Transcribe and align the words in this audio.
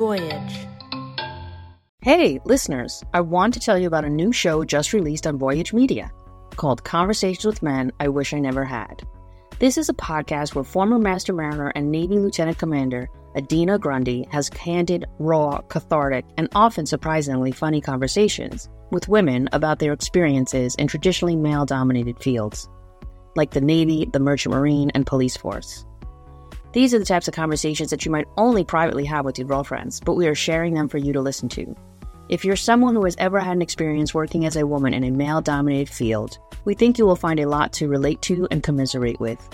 Voyage. 0.00 0.66
Hey, 2.00 2.40
listeners, 2.46 3.04
I 3.12 3.20
want 3.20 3.52
to 3.52 3.60
tell 3.60 3.78
you 3.78 3.86
about 3.86 4.06
a 4.06 4.08
new 4.08 4.32
show 4.32 4.64
just 4.64 4.94
released 4.94 5.26
on 5.26 5.36
Voyage 5.36 5.74
Media 5.74 6.10
called 6.56 6.82
Conversations 6.84 7.44
with 7.44 7.62
Men 7.62 7.92
I 8.00 8.08
Wish 8.08 8.32
I 8.32 8.38
Never 8.38 8.64
Had. 8.64 9.02
This 9.58 9.76
is 9.76 9.90
a 9.90 9.92
podcast 9.92 10.54
where 10.54 10.64
former 10.64 10.98
Master 10.98 11.34
Mariner 11.34 11.70
and 11.74 11.92
Navy 11.92 12.18
Lieutenant 12.18 12.56
Commander 12.56 13.10
Adina 13.36 13.78
Grundy 13.78 14.26
has 14.30 14.48
candid, 14.48 15.04
raw, 15.18 15.60
cathartic, 15.68 16.24
and 16.38 16.48
often 16.54 16.86
surprisingly 16.86 17.52
funny 17.52 17.82
conversations 17.82 18.70
with 18.90 19.06
women 19.06 19.50
about 19.52 19.80
their 19.80 19.92
experiences 19.92 20.74
in 20.76 20.86
traditionally 20.86 21.36
male 21.36 21.66
dominated 21.66 22.18
fields, 22.20 22.70
like 23.36 23.50
the 23.50 23.60
Navy, 23.60 24.08
the 24.10 24.18
Merchant 24.18 24.54
Marine, 24.54 24.90
and 24.94 25.06
police 25.06 25.36
force. 25.36 25.84
These 26.72 26.94
are 26.94 26.98
the 27.00 27.04
types 27.04 27.26
of 27.26 27.34
conversations 27.34 27.90
that 27.90 28.04
you 28.04 28.12
might 28.12 28.28
only 28.36 28.64
privately 28.64 29.04
have 29.06 29.24
with 29.24 29.38
your 29.38 29.48
girlfriends, 29.48 29.98
but 29.98 30.14
we 30.14 30.28
are 30.28 30.34
sharing 30.34 30.74
them 30.74 30.88
for 30.88 30.98
you 30.98 31.12
to 31.12 31.20
listen 31.20 31.48
to. 31.50 31.74
If 32.28 32.44
you're 32.44 32.54
someone 32.54 32.94
who 32.94 33.04
has 33.04 33.16
ever 33.18 33.40
had 33.40 33.56
an 33.56 33.62
experience 33.62 34.14
working 34.14 34.46
as 34.46 34.54
a 34.54 34.66
woman 34.66 34.94
in 34.94 35.02
a 35.02 35.10
male 35.10 35.40
dominated 35.40 35.92
field, 35.92 36.38
we 36.64 36.74
think 36.74 36.96
you 36.96 37.04
will 37.04 37.16
find 37.16 37.40
a 37.40 37.48
lot 37.48 37.72
to 37.74 37.88
relate 37.88 38.22
to 38.22 38.46
and 38.52 38.62
commiserate 38.62 39.18
with. 39.18 39.48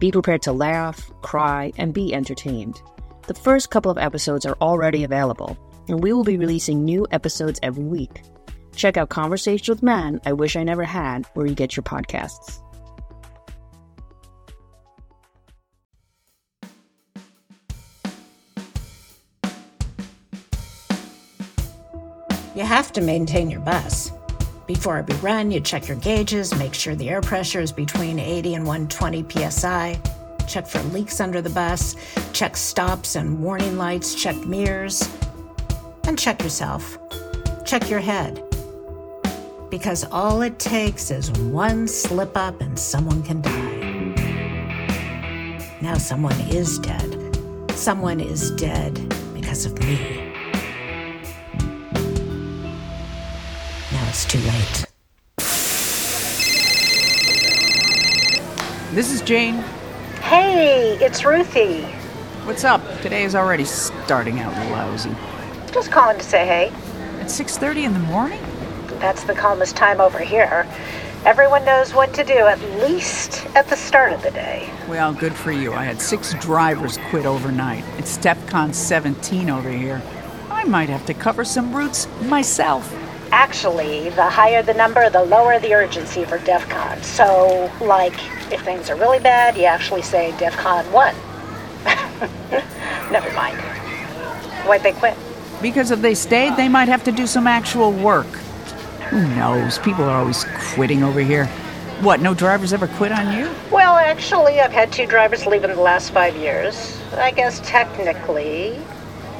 Be 0.00 0.10
prepared 0.10 0.42
to 0.42 0.52
laugh, 0.52 1.08
cry, 1.22 1.72
and 1.78 1.94
be 1.94 2.12
entertained. 2.12 2.82
The 3.28 3.34
first 3.34 3.70
couple 3.70 3.92
of 3.92 3.98
episodes 3.98 4.44
are 4.44 4.56
already 4.60 5.04
available, 5.04 5.56
and 5.86 6.02
we 6.02 6.12
will 6.12 6.24
be 6.24 6.36
releasing 6.36 6.84
new 6.84 7.06
episodes 7.12 7.60
every 7.62 7.84
week. 7.84 8.22
Check 8.74 8.96
out 8.96 9.08
Conversations 9.08 9.68
with 9.68 9.84
Men 9.84 10.20
I 10.26 10.32
Wish 10.32 10.56
I 10.56 10.64
Never 10.64 10.84
Had 10.84 11.26
where 11.34 11.46
you 11.46 11.54
get 11.54 11.76
your 11.76 11.84
podcasts. 11.84 12.60
You 22.56 22.64
have 22.64 22.90
to 22.94 23.02
maintain 23.02 23.50
your 23.50 23.60
bus. 23.60 24.12
Before 24.66 24.96
every 24.96 25.14
run, 25.16 25.50
you 25.50 25.60
check 25.60 25.88
your 25.88 25.98
gauges, 25.98 26.54
make 26.54 26.72
sure 26.72 26.94
the 26.94 27.10
air 27.10 27.20
pressure 27.20 27.60
is 27.60 27.70
between 27.70 28.18
80 28.18 28.54
and 28.54 28.66
120 28.66 29.50
psi, 29.50 30.00
check 30.48 30.66
for 30.66 30.82
leaks 30.84 31.20
under 31.20 31.42
the 31.42 31.50
bus, 31.50 31.96
check 32.32 32.56
stops 32.56 33.14
and 33.14 33.42
warning 33.42 33.76
lights, 33.76 34.14
check 34.14 34.34
mirrors, 34.46 35.06
and 36.04 36.18
check 36.18 36.42
yourself. 36.42 36.96
Check 37.66 37.90
your 37.90 38.00
head. 38.00 38.42
Because 39.70 40.04
all 40.10 40.40
it 40.40 40.58
takes 40.58 41.10
is 41.10 41.30
one 41.32 41.86
slip 41.86 42.38
up 42.38 42.62
and 42.62 42.78
someone 42.78 43.22
can 43.22 43.42
die. 43.42 44.14
Now 45.82 45.98
someone 45.98 46.40
is 46.48 46.78
dead. 46.78 47.38
Someone 47.72 48.18
is 48.18 48.50
dead 48.52 48.94
because 49.34 49.66
of 49.66 49.78
me. 49.78 50.25
Too 54.28 54.38
late. 54.38 54.86
This 58.92 59.12
is 59.12 59.22
Jane. 59.22 59.62
Hey, 60.20 60.98
it's 61.00 61.24
Ruthie. 61.24 61.82
What's 62.44 62.64
up? 62.64 62.82
Today 63.02 63.22
is 63.22 63.36
already 63.36 63.64
starting 63.64 64.40
out 64.40 64.52
lousy. 64.72 65.14
Just 65.72 65.92
calling 65.92 66.18
to 66.18 66.24
say 66.24 66.44
hey. 66.44 66.72
At 67.20 67.30
6:30 67.30 67.84
in 67.84 67.92
the 67.92 68.00
morning? 68.00 68.42
That's 68.98 69.22
the 69.22 69.34
calmest 69.34 69.76
time 69.76 70.00
over 70.00 70.18
here. 70.18 70.66
Everyone 71.24 71.64
knows 71.64 71.94
what 71.94 72.12
to 72.14 72.24
do, 72.24 72.46
at 72.46 72.60
least 72.82 73.46
at 73.54 73.68
the 73.68 73.76
start 73.76 74.12
of 74.12 74.22
the 74.22 74.32
day. 74.32 74.68
Well, 74.88 75.12
good 75.14 75.34
for 75.34 75.52
you. 75.52 75.72
I 75.72 75.84
had 75.84 76.00
six 76.00 76.34
drivers 76.34 76.98
quit 77.10 77.26
overnight. 77.26 77.84
It's 77.96 78.16
DEF 78.16 78.44
CON 78.48 78.72
17 78.72 79.50
over 79.50 79.70
here. 79.70 80.02
I 80.50 80.64
might 80.64 80.88
have 80.88 81.06
to 81.06 81.14
cover 81.14 81.44
some 81.44 81.72
routes 81.72 82.08
myself. 82.22 82.92
Actually, 83.32 84.10
the 84.10 84.28
higher 84.28 84.62
the 84.62 84.74
number, 84.74 85.10
the 85.10 85.24
lower 85.24 85.58
the 85.58 85.74
urgency 85.74 86.24
for 86.24 86.38
DEF 86.38 86.68
CON. 86.68 87.02
So, 87.02 87.70
like, 87.80 88.14
if 88.52 88.62
things 88.62 88.88
are 88.88 88.96
really 88.96 89.18
bad, 89.18 89.56
you 89.56 89.64
actually 89.64 90.02
say 90.02 90.36
DEF 90.38 90.56
CON 90.56 90.84
1. 90.92 91.14
Never 93.12 93.32
mind. 93.32 93.58
Why'd 94.66 94.82
they 94.82 94.92
quit? 94.92 95.16
Because 95.60 95.90
if 95.90 96.00
they 96.00 96.14
stayed, 96.14 96.56
they 96.56 96.68
might 96.68 96.88
have 96.88 97.04
to 97.04 97.12
do 97.12 97.26
some 97.26 97.46
actual 97.46 97.92
work. 97.92 98.26
Who 99.10 99.26
knows? 99.36 99.78
People 99.78 100.04
are 100.04 100.18
always 100.18 100.44
quitting 100.74 101.02
over 101.02 101.20
here. 101.20 101.46
What, 102.00 102.20
no 102.20 102.34
drivers 102.34 102.72
ever 102.72 102.88
quit 102.88 103.10
on 103.10 103.38
you? 103.38 103.50
Well, 103.70 103.96
actually, 103.96 104.60
I've 104.60 104.72
had 104.72 104.92
two 104.92 105.06
drivers 105.06 105.46
leave 105.46 105.64
in 105.64 105.70
the 105.70 105.80
last 105.80 106.10
five 106.10 106.36
years. 106.36 107.00
I 107.14 107.30
guess 107.30 107.60
technically, 107.60 108.78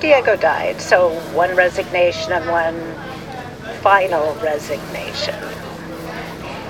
Diego 0.01 0.37
died, 0.37 0.81
so 0.81 1.11
one 1.33 1.55
resignation 1.55 2.33
and 2.33 2.49
one 2.49 2.75
final 3.87 4.35
resignation. 4.43 5.41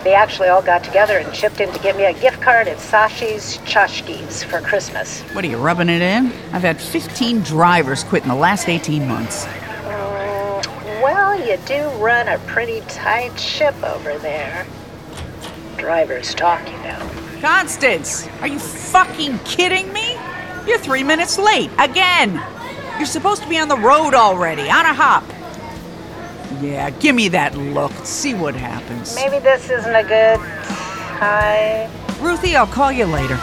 They 0.05 0.13
actually 0.13 0.49
all 0.49 0.61
got 0.61 0.85
together 0.85 1.17
and 1.17 1.33
chipped 1.33 1.63
in 1.63 1.73
to 1.73 1.79
get 1.79 1.97
me 1.97 2.05
a 2.05 2.13
gift 2.13 2.43
card 2.43 2.69
at 2.69 2.79
Sashi's 2.79 3.57
Chashkis 3.61 4.45
for 4.45 4.61
Christmas. 4.61 5.23
What 5.33 5.43
are 5.43 5.49
you 5.49 5.57
rubbing 5.57 5.89
it 5.89 6.03
in? 6.03 6.27
I've 6.53 6.61
had 6.61 6.79
15 6.79 7.41
drivers 7.41 8.05
quit 8.05 8.23
in 8.25 8.29
the 8.29 8.35
last 8.35 8.69
18 8.69 9.09
months. 9.09 9.47
Mm, 9.47 11.03
well, 11.03 11.41
you 11.41 11.57
do 11.65 11.89
run 12.05 12.29
a 12.29 12.39
pretty 12.41 12.83
tight 12.83 13.41
ship 13.41 13.75
over 13.83 14.19
there. 14.19 14.67
Drivers 15.79 16.35
talk, 16.35 16.71
you 16.71 16.77
know. 16.83 17.11
Constance, 17.41 18.29
are 18.43 18.47
you 18.47 18.59
fucking 18.59 19.39
kidding 19.47 19.91
me? 19.91 20.19
You're 20.67 20.77
three 20.77 21.03
minutes 21.03 21.39
late, 21.39 21.71
again! 21.79 22.43
You're 22.99 23.07
supposed 23.07 23.43
to 23.43 23.49
be 23.49 23.59
on 23.59 23.69
the 23.69 23.79
road 23.79 24.13
already, 24.13 24.69
on 24.69 24.85
a 24.85 24.93
hop. 24.93 25.25
Yeah, 26.61 26.91
give 26.91 27.15
me 27.15 27.29
that 27.29 27.57
look. 27.57 27.93
See 28.05 28.35
what 28.35 28.55
happens. 28.55 29.15
Maybe 29.15 29.39
this 29.39 29.69
isn't 29.71 29.95
a 29.95 30.03
good 30.03 30.39
time. 31.19 31.91
Ruthie, 32.21 32.57
I'll 32.57 32.67
call 32.67 32.91
you 32.91 33.05
later. 33.05 33.39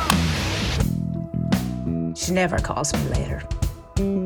She 2.15 2.31
never 2.31 2.57
calls 2.57 2.93
me 2.93 2.99
later. 3.09 3.43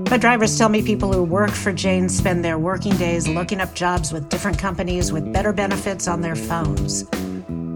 But 0.10 0.22
drivers 0.22 0.58
tell 0.58 0.70
me 0.70 0.82
people 0.82 1.12
who 1.12 1.24
work 1.24 1.52
for 1.52 1.74
Jane 1.74 2.08
spend 2.08 2.44
their 2.44 2.58
working 2.58 2.96
days 2.96 3.28
looking 3.28 3.60
up 3.60 3.74
jobs 3.74 4.14
with 4.14 4.30
different 4.30 4.58
companies 4.58 5.12
with 5.12 5.34
better 5.34 5.52
benefits 5.52 6.08
on 6.08 6.22
their 6.22 6.36
phones. 6.36 7.04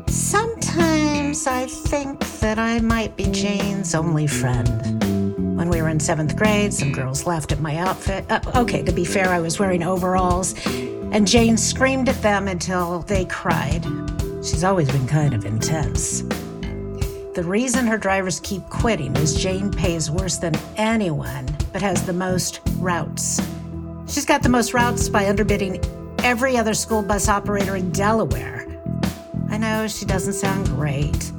Sometimes 0.07 1.47
I 1.47 1.67
think 1.67 2.19
that 2.39 2.57
I 2.57 2.79
might 2.79 3.17
be 3.17 3.25
Jane's 3.25 3.93
only 3.93 4.27
friend. 4.27 5.03
When 5.57 5.69
we 5.69 5.81
were 5.81 5.89
in 5.89 5.99
seventh 5.99 6.37
grade, 6.37 6.73
some 6.73 6.91
girls 6.91 7.25
laughed 7.25 7.51
at 7.51 7.59
my 7.59 7.75
outfit. 7.77 8.25
Uh, 8.29 8.39
okay, 8.55 8.81
to 8.83 8.91
be 8.91 9.05
fair, 9.05 9.29
I 9.29 9.39
was 9.39 9.59
wearing 9.59 9.83
overalls, 9.83 10.53
and 11.11 11.27
Jane 11.27 11.57
screamed 11.57 12.09
at 12.09 12.21
them 12.21 12.47
until 12.47 12.99
they 12.99 13.25
cried. 13.25 13.85
She's 14.43 14.63
always 14.63 14.89
been 14.89 15.07
kind 15.07 15.33
of 15.33 15.45
intense. 15.45 16.21
The 17.35 17.43
reason 17.45 17.85
her 17.87 17.97
drivers 17.97 18.39
keep 18.39 18.63
quitting 18.69 19.15
is 19.17 19.35
Jane 19.35 19.71
pays 19.71 20.09
worse 20.09 20.37
than 20.37 20.53
anyone, 20.77 21.47
but 21.71 21.81
has 21.81 22.05
the 22.05 22.13
most 22.13 22.61
routes. 22.77 23.41
She's 24.07 24.25
got 24.25 24.41
the 24.43 24.49
most 24.49 24.73
routes 24.73 25.07
by 25.09 25.25
underbidding 25.25 25.85
every 26.23 26.57
other 26.57 26.73
school 26.73 27.01
bus 27.01 27.29
operator 27.29 27.75
in 27.75 27.91
Delaware. 27.91 28.67
I 29.49 29.57
know 29.57 29.87
she 29.87 30.05
doesn't 30.05 30.33
sound 30.33 30.65
great, 30.67 31.31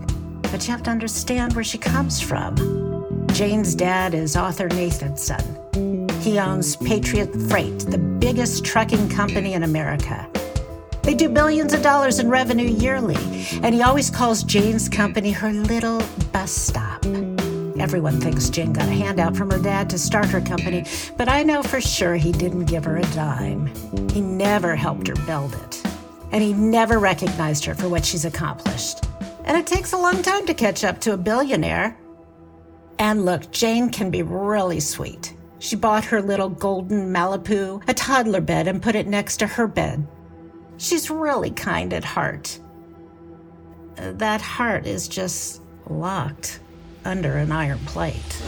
but 0.51 0.67
you 0.67 0.71
have 0.73 0.83
to 0.85 0.91
understand 0.91 1.55
where 1.55 1.65
she 1.65 1.79
comes 1.79 2.21
from. 2.21 3.27
Jane's 3.33 3.75
dad 3.75 4.15
is 4.15 4.37
Arthur 4.37 4.69
Nathanson. 4.69 5.92
He 6.23 6.39
owns 6.39 6.77
Patriot 6.77 7.35
Freight, 7.49 7.81
the 7.81 7.99
biggest 7.99 8.65
trucking 8.65 9.09
company 9.09 9.55
in 9.55 9.65
America. 9.65 10.31
They 11.03 11.15
do 11.15 11.29
billions 11.29 11.73
of 11.73 11.83
dollars 11.83 12.21
in 12.21 12.29
revenue 12.31 12.69
yearly, 12.69 13.17
and 13.61 13.75
he 13.75 13.83
always 13.83 14.09
calls 14.09 14.45
Jane's 14.45 14.89
company 14.89 15.33
her 15.33 15.53
little 15.53 16.01
bus 16.31 16.53
stop. 16.53 17.05
Everyone 17.77 18.21
thinks 18.21 18.51
Jane 18.51 18.73
got 18.73 18.87
a 18.87 18.93
handout 18.93 19.37
from 19.37 19.51
her 19.51 19.59
dad 19.59 19.91
to 19.91 19.99
start 19.99 20.27
her 20.27 20.41
company, 20.41 20.85
but 21.17 21.29
I 21.29 21.43
know 21.43 21.61
for 21.61 21.81
sure 21.81 22.15
he 22.15 22.31
didn't 22.31 22.67
give 22.67 22.85
her 22.85 22.99
a 22.99 23.15
dime. 23.15 23.67
He 24.13 24.21
never 24.21 24.77
helped 24.77 25.09
her 25.09 25.17
build 25.27 25.55
it, 25.55 25.83
and 26.31 26.41
he 26.41 26.53
never 26.53 27.01
recognized 27.01 27.65
her 27.65 27.75
for 27.75 27.89
what 27.89 28.05
she's 28.05 28.25
accomplished. 28.25 29.07
And 29.45 29.57
it 29.57 29.67
takes 29.67 29.93
a 29.93 29.99
long 29.99 30.23
time 30.23 30.47
to 30.47 30.55
catch 30.55 30.85
up 30.85 31.01
to 31.01 31.15
a 31.15 31.17
billionaire. 31.17 31.97
And 33.01 33.25
look, 33.25 33.51
Jane 33.51 33.91
can 33.91 34.09
be 34.09 34.23
really 34.23 34.79
sweet. 34.79 35.35
She 35.63 35.77
bought 35.77 36.07
her 36.07 36.21
little 36.21 36.49
golden 36.49 37.13
Malibu 37.15 37.89
a 37.89 37.95
toddler 37.95 38.41
bed 38.41 38.67
and 38.67 38.83
put 38.83 38.97
it 38.97 39.07
next 39.07 39.37
to 39.37 39.47
her 39.47 39.69
bed. 39.69 40.05
She's 40.77 41.09
really 41.09 41.53
kind 41.53 41.93
at 41.95 42.03
heart. 42.03 42.59
That 43.95 44.41
heart 44.41 44.89
is 44.89 45.07
just 45.07 45.63
locked 45.89 46.59
under 47.05 47.37
an 47.37 47.53
iron 47.53 47.79
plate. 47.87 48.43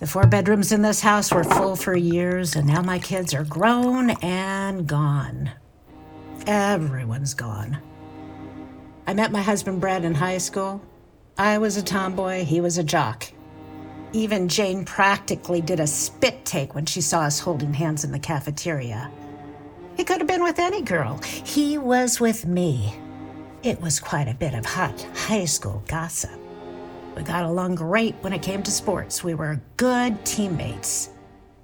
The 0.00 0.08
four 0.08 0.26
bedrooms 0.26 0.72
in 0.72 0.82
this 0.82 1.00
house 1.00 1.30
were 1.32 1.44
full 1.44 1.76
for 1.76 1.94
years, 1.94 2.56
and 2.56 2.66
now 2.66 2.82
my 2.82 2.98
kids 2.98 3.32
are 3.34 3.44
grown 3.44 4.10
and 4.20 4.84
gone. 4.84 5.52
Everyone's 6.48 7.34
gone. 7.34 7.78
I 9.06 9.14
met 9.14 9.30
my 9.30 9.42
husband 9.42 9.80
Brad 9.80 10.04
in 10.04 10.16
high 10.16 10.38
school. 10.38 10.82
I 11.36 11.58
was 11.58 11.76
a 11.76 11.82
tomboy, 11.82 12.44
he 12.44 12.60
was 12.60 12.78
a 12.78 12.84
jock. 12.84 13.26
Even 14.12 14.48
Jane 14.48 14.84
practically 14.84 15.60
did 15.60 15.80
a 15.80 15.86
spit 15.86 16.44
take 16.44 16.76
when 16.76 16.86
she 16.86 17.00
saw 17.00 17.22
us 17.22 17.40
holding 17.40 17.74
hands 17.74 18.04
in 18.04 18.12
the 18.12 18.20
cafeteria. 18.20 19.10
He 19.96 20.04
could 20.04 20.18
have 20.18 20.28
been 20.28 20.44
with 20.44 20.60
any 20.60 20.80
girl. 20.80 21.18
He 21.22 21.76
was 21.76 22.20
with 22.20 22.46
me. 22.46 22.94
It 23.64 23.80
was 23.80 23.98
quite 23.98 24.28
a 24.28 24.34
bit 24.34 24.54
of 24.54 24.64
hot 24.64 25.02
high 25.14 25.44
school 25.46 25.82
gossip. 25.88 26.38
We 27.16 27.24
got 27.24 27.44
along 27.44 27.76
great 27.76 28.14
when 28.20 28.32
it 28.32 28.42
came 28.42 28.62
to 28.62 28.70
sports. 28.70 29.24
We 29.24 29.34
were 29.34 29.60
good 29.76 30.24
teammates. 30.24 31.10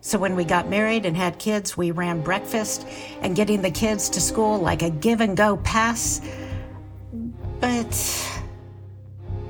So 0.01 0.19
when 0.19 0.35
we 0.35 0.45
got 0.45 0.69
married 0.69 1.07
and 1.07 1.17
had 1.17 1.39
kids, 1.39 1.77
we 1.77 1.93
ran 1.93 2.23
breakfast 2.23 2.89
and 3.21 3.37
getting 3.37 3.63
the 3.63 3.71
kids 3.71 4.09
to 4.11 4.21
school 4.21 4.59
like 4.59 4.83
a 4.83 4.91
give 4.91 5.21
and 5.21 5.37
go 5.37 5.59
pass. 5.59 6.21
But 7.61 8.40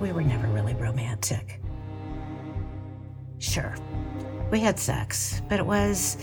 we 0.01 0.13
were 0.13 0.23
never 0.23 0.47
really 0.49 0.75
romantic. 0.75 1.61
Sure, 3.39 3.75
we 4.51 4.61
had 4.61 4.79
sex, 4.79 5.43
but 5.49 5.59
it 5.59 5.67
was. 5.67 6.17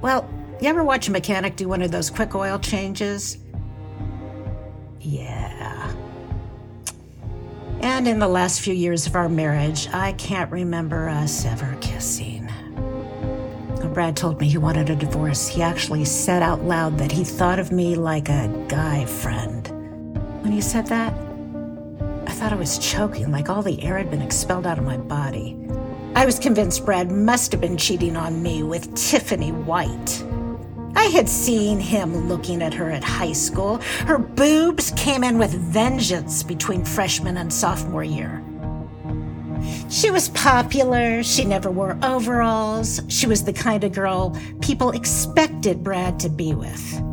Well, 0.00 0.28
you 0.60 0.68
ever 0.68 0.84
watch 0.84 1.08
a 1.08 1.10
mechanic 1.10 1.56
do 1.56 1.68
one 1.68 1.82
of 1.82 1.90
those 1.90 2.10
quick 2.10 2.34
oil 2.34 2.58
changes? 2.58 3.38
Yeah. 5.00 5.94
And 7.80 8.08
in 8.08 8.18
the 8.18 8.28
last 8.28 8.60
few 8.60 8.74
years 8.74 9.06
of 9.06 9.14
our 9.14 9.28
marriage, 9.28 9.88
I 9.92 10.12
can't 10.12 10.50
remember 10.50 11.08
us 11.08 11.44
ever 11.44 11.76
kissing. 11.80 12.48
When 13.78 13.92
Brad 13.94 14.16
told 14.16 14.40
me 14.40 14.48
he 14.48 14.58
wanted 14.58 14.90
a 14.90 14.96
divorce, 14.96 15.46
he 15.46 15.62
actually 15.62 16.04
said 16.04 16.42
out 16.42 16.64
loud 16.64 16.98
that 16.98 17.12
he 17.12 17.24
thought 17.24 17.58
of 17.58 17.70
me 17.70 17.94
like 17.94 18.28
a 18.28 18.66
guy 18.68 19.04
friend. 19.04 19.68
When 20.42 20.52
he 20.52 20.60
said 20.60 20.86
that, 20.88 21.14
thought 22.38 22.52
I 22.52 22.56
was 22.56 22.78
choking, 22.78 23.32
like 23.32 23.48
all 23.48 23.62
the 23.62 23.82
air 23.82 23.98
had 23.98 24.12
been 24.12 24.22
expelled 24.22 24.64
out 24.64 24.78
of 24.78 24.84
my 24.84 24.96
body. 24.96 25.58
I 26.14 26.24
was 26.24 26.38
convinced 26.38 26.84
Brad 26.84 27.10
must 27.10 27.50
have 27.50 27.60
been 27.60 27.76
cheating 27.76 28.16
on 28.16 28.40
me 28.44 28.62
with 28.62 28.94
Tiffany 28.94 29.50
White. 29.50 30.24
I 30.94 31.06
had 31.06 31.28
seen 31.28 31.80
him 31.80 32.28
looking 32.28 32.62
at 32.62 32.72
her 32.74 32.92
at 32.92 33.02
high 33.02 33.32
school. 33.32 33.78
Her 34.06 34.18
boobs 34.18 34.92
came 34.96 35.24
in 35.24 35.36
with 35.36 35.50
vengeance 35.50 36.44
between 36.44 36.84
freshman 36.84 37.38
and 37.38 37.52
sophomore 37.52 38.04
year. 38.04 38.40
She 39.88 40.12
was 40.12 40.28
popular. 40.28 41.24
She 41.24 41.44
never 41.44 41.72
wore 41.72 41.98
overalls. 42.04 43.00
She 43.08 43.26
was 43.26 43.42
the 43.42 43.52
kind 43.52 43.82
of 43.82 43.90
girl 43.90 44.38
people 44.60 44.92
expected 44.92 45.82
Brad 45.82 46.20
to 46.20 46.28
be 46.28 46.54
with. 46.54 47.07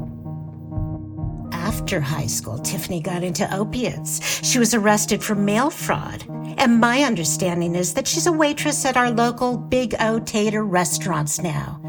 After 1.66 2.00
high 2.00 2.28
school, 2.28 2.60
Tiffany 2.60 3.02
got 3.02 3.24
into 3.24 3.52
opiates. 3.52 4.22
She 4.46 4.60
was 4.60 4.76
arrested 4.76 5.24
for 5.24 5.34
mail 5.34 5.72
fraud. 5.72 6.24
And 6.60 6.80
my 6.80 7.02
understanding 7.02 7.74
is 7.74 7.96
that 7.96 8.08
she's 8.08 8.28
a 8.28 8.32
waitress 8.32 8.86
at 8.86 8.96
our 8.96 9.10
local 9.10 9.58
Big 9.58 9.96
O 10.00 10.20
Tater 10.20 10.64
restaurants 10.64 11.42
now. 11.42 11.82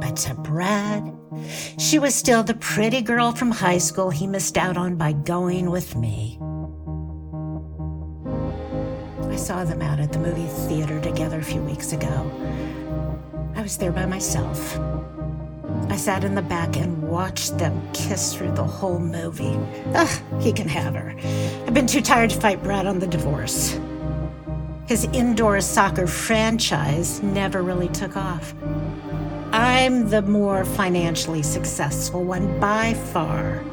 But 0.00 0.16
to 0.24 0.34
Brad, 0.34 1.14
she 1.78 1.98
was 1.98 2.14
still 2.14 2.42
the 2.42 2.54
pretty 2.54 3.02
girl 3.02 3.32
from 3.32 3.50
high 3.50 3.76
school 3.76 4.08
he 4.08 4.26
missed 4.26 4.56
out 4.56 4.78
on 4.78 4.96
by 4.96 5.12
going 5.12 5.70
with 5.70 5.94
me. 5.94 6.38
I 9.30 9.36
saw 9.36 9.62
them 9.62 9.82
out 9.82 10.00
at 10.00 10.10
the 10.10 10.18
movie 10.18 10.48
theater 10.68 10.98
together 11.02 11.38
a 11.38 11.44
few 11.44 11.60
weeks 11.60 11.92
ago. 11.92 12.30
I 13.54 13.60
was 13.60 13.76
there 13.76 13.92
by 13.92 14.06
myself. 14.06 14.78
I 15.88 15.96
sat 15.96 16.24
in 16.24 16.34
the 16.34 16.42
back 16.42 16.76
and 16.76 17.02
watched 17.02 17.58
them 17.58 17.88
kiss 17.92 18.34
through 18.34 18.52
the 18.52 18.64
whole 18.64 18.98
movie. 18.98 19.58
Ugh, 19.94 20.22
he 20.40 20.52
can 20.52 20.68
have 20.68 20.94
her. 20.94 21.14
I've 21.66 21.74
been 21.74 21.86
too 21.86 22.00
tired 22.00 22.30
to 22.30 22.40
fight 22.40 22.62
Brad 22.62 22.86
on 22.86 22.98
the 22.98 23.06
divorce. 23.06 23.78
His 24.86 25.04
indoor 25.12 25.60
soccer 25.60 26.06
franchise 26.06 27.22
never 27.22 27.62
really 27.62 27.88
took 27.88 28.16
off. 28.16 28.54
I'm 29.52 30.08
the 30.08 30.22
more 30.22 30.64
financially 30.64 31.42
successful 31.42 32.24
one 32.24 32.58
by 32.60 32.94
far. 32.94 33.64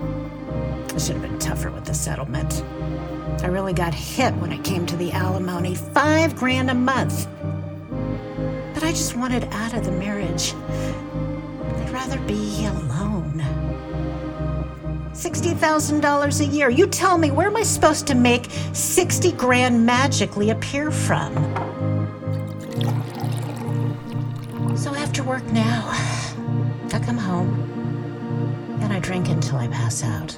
I 0.93 0.97
should 0.97 1.17
have 1.17 1.21
been 1.21 1.39
tougher 1.39 1.69
with 1.69 1.85
the 1.85 1.93
settlement. 1.93 2.63
I 3.43 3.47
really 3.47 3.73
got 3.73 3.93
hit 3.93 4.33
when 4.37 4.51
it 4.51 4.63
came 4.63 4.87
to 4.87 4.95
the 4.95 5.11
alimony 5.11 5.75
five 5.75 6.35
grand 6.35 6.71
a 6.71 6.73
month. 6.73 7.27
But 8.73 8.83
I 8.83 8.89
just 8.89 9.15
wanted 9.15 9.43
out 9.51 9.73
of 9.73 9.85
the 9.85 9.91
marriage. 9.91 10.53
Rather 11.97 12.19
be 12.27 12.63
alone. 12.67 13.41
$60,000 15.13 16.39
a 16.39 16.45
year. 16.45 16.69
You 16.69 16.85
tell 16.85 17.17
me, 17.17 17.31
where 17.31 17.47
am 17.47 17.55
I 17.55 17.63
supposed 17.63 18.05
to 18.05 18.13
make 18.13 18.51
60 18.73 19.31
grand 19.31 19.83
magically 19.83 20.51
appear 20.51 20.91
from? 20.91 21.33
So 24.77 24.93
after 24.93 25.23
work 25.23 25.43
now, 25.45 25.87
I 26.93 27.01
come 27.03 27.17
home 27.17 27.49
and 28.79 28.93
I 28.93 28.99
drink 28.99 29.29
until 29.29 29.57
I 29.57 29.67
pass 29.67 30.03
out. 30.03 30.37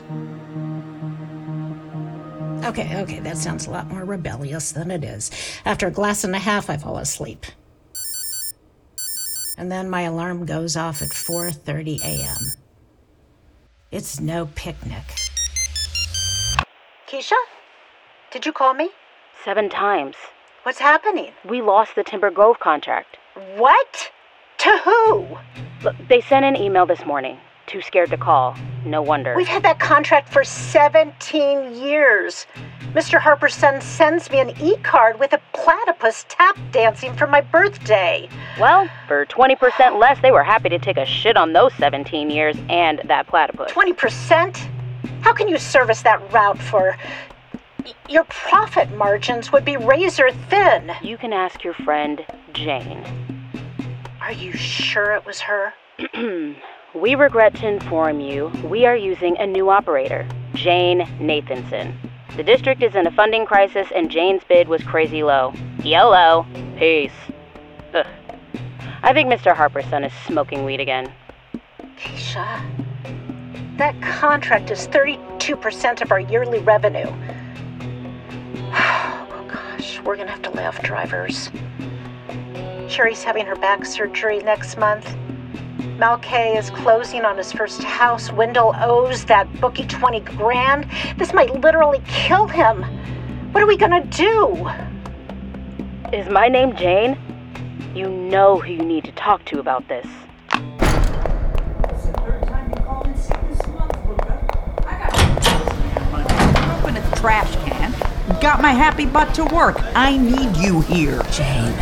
Okay, 2.63 3.01
okay, 3.01 3.19
that 3.19 3.37
sounds 3.37 3.67
a 3.67 3.71
lot 3.71 3.87
more 3.87 4.05
rebellious 4.05 4.71
than 4.71 4.91
it 4.91 5.03
is. 5.03 5.29
After 5.65 5.87
a 5.87 5.91
glass 5.91 6.23
and 6.23 6.33
a 6.33 6.39
half, 6.39 6.69
I 6.69 6.77
fall 6.77 6.99
asleep. 6.99 7.45
And 9.59 9.69
then 9.69 9.89
my 9.89 10.03
alarm 10.03 10.45
goes 10.45 10.77
off 10.77 11.01
at 11.01 11.09
4:30 11.09 11.99
a.m. 11.99 12.37
It's 13.91 14.17
no 14.21 14.45
picnic. 14.55 15.03
Keisha? 17.09 17.41
Did 18.31 18.45
you 18.45 18.53
call 18.53 18.73
me? 18.73 18.91
Seven 19.43 19.67
times. 19.67 20.15
What's 20.63 20.79
happening? 20.79 21.33
We 21.43 21.61
lost 21.61 21.95
the 21.95 22.05
Timber 22.05 22.31
Grove 22.31 22.59
contract. 22.61 23.17
What? 23.57 24.11
To 24.59 24.77
who? 24.85 25.27
Look, 25.83 25.95
they 26.07 26.21
sent 26.21 26.45
an 26.45 26.55
email 26.55 26.85
this 26.85 27.05
morning. 27.05 27.37
Too 27.67 27.81
scared 27.81 28.11
to 28.11 28.17
call. 28.17 28.55
No 28.85 29.01
wonder. 29.01 29.35
We've 29.35 29.47
had 29.47 29.63
that 29.63 29.79
contract 29.79 30.29
for 30.29 30.43
17 30.43 31.75
years. 31.75 32.45
Mr. 32.93 33.19
Harper's 33.19 33.53
son 33.53 33.81
sends 33.81 34.31
me 34.31 34.39
an 34.39 34.49
e 34.61 34.75
card 34.77 35.19
with 35.19 35.33
a 35.33 35.39
platypus 35.53 36.25
tap 36.27 36.57
dancing 36.71 37.13
for 37.13 37.27
my 37.27 37.41
birthday. 37.41 38.27
Well, 38.59 38.89
for 39.07 39.25
20% 39.27 39.99
less, 39.99 40.19
they 40.21 40.31
were 40.31 40.43
happy 40.43 40.69
to 40.69 40.79
take 40.79 40.97
a 40.97 41.05
shit 41.05 41.37
on 41.37 41.53
those 41.53 41.73
17 41.75 42.29
years 42.29 42.55
and 42.67 43.01
that 43.05 43.27
platypus. 43.27 43.71
20%? 43.71 44.57
How 45.21 45.33
can 45.33 45.47
you 45.47 45.57
service 45.57 46.01
that 46.01 46.31
route 46.33 46.57
for. 46.57 46.97
Your 48.07 48.23
profit 48.25 48.91
margins 48.97 49.51
would 49.51 49.65
be 49.65 49.77
razor 49.77 50.31
thin. 50.49 50.91
You 51.03 51.17
can 51.17 51.31
ask 51.31 51.63
your 51.63 51.73
friend, 51.73 52.25
Jane. 52.53 53.03
Are 54.21 54.31
you 54.31 54.53
sure 54.53 55.11
it 55.11 55.25
was 55.25 55.39
her? 55.41 55.73
We 56.95 57.13
regret 57.13 57.53
to 57.57 57.67
inform 57.67 58.19
you 58.19 58.47
we 58.63 58.87
are 58.87 58.95
using 58.95 59.37
a 59.37 59.45
new 59.45 59.69
operator, 59.69 60.27
Jane 60.55 61.01
Nathanson. 61.19 61.93
The 62.35 62.41
district 62.41 62.81
is 62.81 62.95
in 62.95 63.05
a 63.05 63.11
funding 63.11 63.45
crisis 63.45 63.87
and 63.93 64.09
Jane's 64.09 64.43
bid 64.45 64.67
was 64.67 64.81
crazy 64.81 65.21
low. 65.21 65.53
YOLO. 65.83 66.47
Peace. 66.79 67.11
Ugh. 67.93 68.07
I 69.03 69.13
think 69.13 69.31
Mr. 69.31 69.55
Harper's 69.55 69.85
son 69.85 70.03
is 70.03 70.11
smoking 70.25 70.65
weed 70.65 70.79
again. 70.79 71.13
Keisha, 71.95 72.59
that 73.77 74.01
contract 74.01 74.71
is 74.71 74.87
32% 74.87 76.01
of 76.01 76.11
our 76.11 76.19
yearly 76.19 76.59
revenue. 76.59 77.07
Oh 79.31 79.45
gosh, 79.47 79.99
we're 80.01 80.15
gonna 80.15 80.31
have 80.31 80.41
to 80.41 80.51
lay 80.51 80.65
off 80.65 80.81
drivers. 80.81 81.51
Sherry's 82.87 83.23
having 83.23 83.45
her 83.45 83.55
back 83.55 83.85
surgery 83.85 84.39
next 84.39 84.77
month. 84.77 85.15
Malkay 85.79 86.57
is 86.57 86.69
closing 86.71 87.23
on 87.23 87.37
his 87.37 87.53
first 87.53 87.83
house. 87.83 88.31
Wendell 88.33 88.75
owes 88.79 89.23
that 89.25 89.47
bookie 89.61 89.85
20 89.85 90.19
grand. 90.21 90.85
This 91.17 91.33
might 91.33 91.53
literally 91.61 92.01
kill 92.05 92.47
him. 92.47 92.83
What 93.53 93.63
are 93.63 93.67
we 93.67 93.77
gonna 93.77 94.03
do? 94.05 94.69
Is 96.11 96.27
my 96.29 96.49
name 96.49 96.75
Jane? 96.75 97.17
You 97.95 98.09
know 98.09 98.59
who 98.59 98.73
you 98.73 98.83
need 98.83 99.05
to 99.05 99.11
talk 99.13 99.45
to 99.45 99.59
about 99.59 99.87
this. 99.87 100.05
Open 106.77 106.97
a 106.97 107.11
trash 107.15 107.55
can. 107.65 107.93
Got 108.41 108.61
my 108.61 108.71
happy 108.71 109.05
butt 109.05 109.33
to 109.35 109.45
work. 109.45 109.77
I 109.95 110.17
need 110.17 110.57
you 110.57 110.81
here. 110.81 111.23
Jane, 111.31 111.73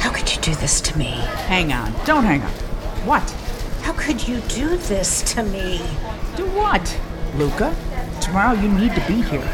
how 0.00 0.10
could 0.10 0.34
you 0.34 0.40
do 0.42 0.54
this 0.56 0.80
to 0.80 0.98
me? 0.98 1.12
Hang 1.46 1.72
on. 1.72 1.92
Don't 2.04 2.24
hang 2.24 2.42
on. 2.42 2.61
What? 3.04 3.28
How 3.82 3.92
could 3.94 4.26
you 4.28 4.40
do 4.42 4.76
this 4.76 5.22
to 5.34 5.42
me? 5.42 5.78
Do 6.36 6.46
what? 6.50 7.00
Luca, 7.34 7.74
tomorrow 8.20 8.52
you 8.52 8.68
need 8.68 8.94
to 8.94 9.04
be 9.08 9.22
here. 9.22 9.48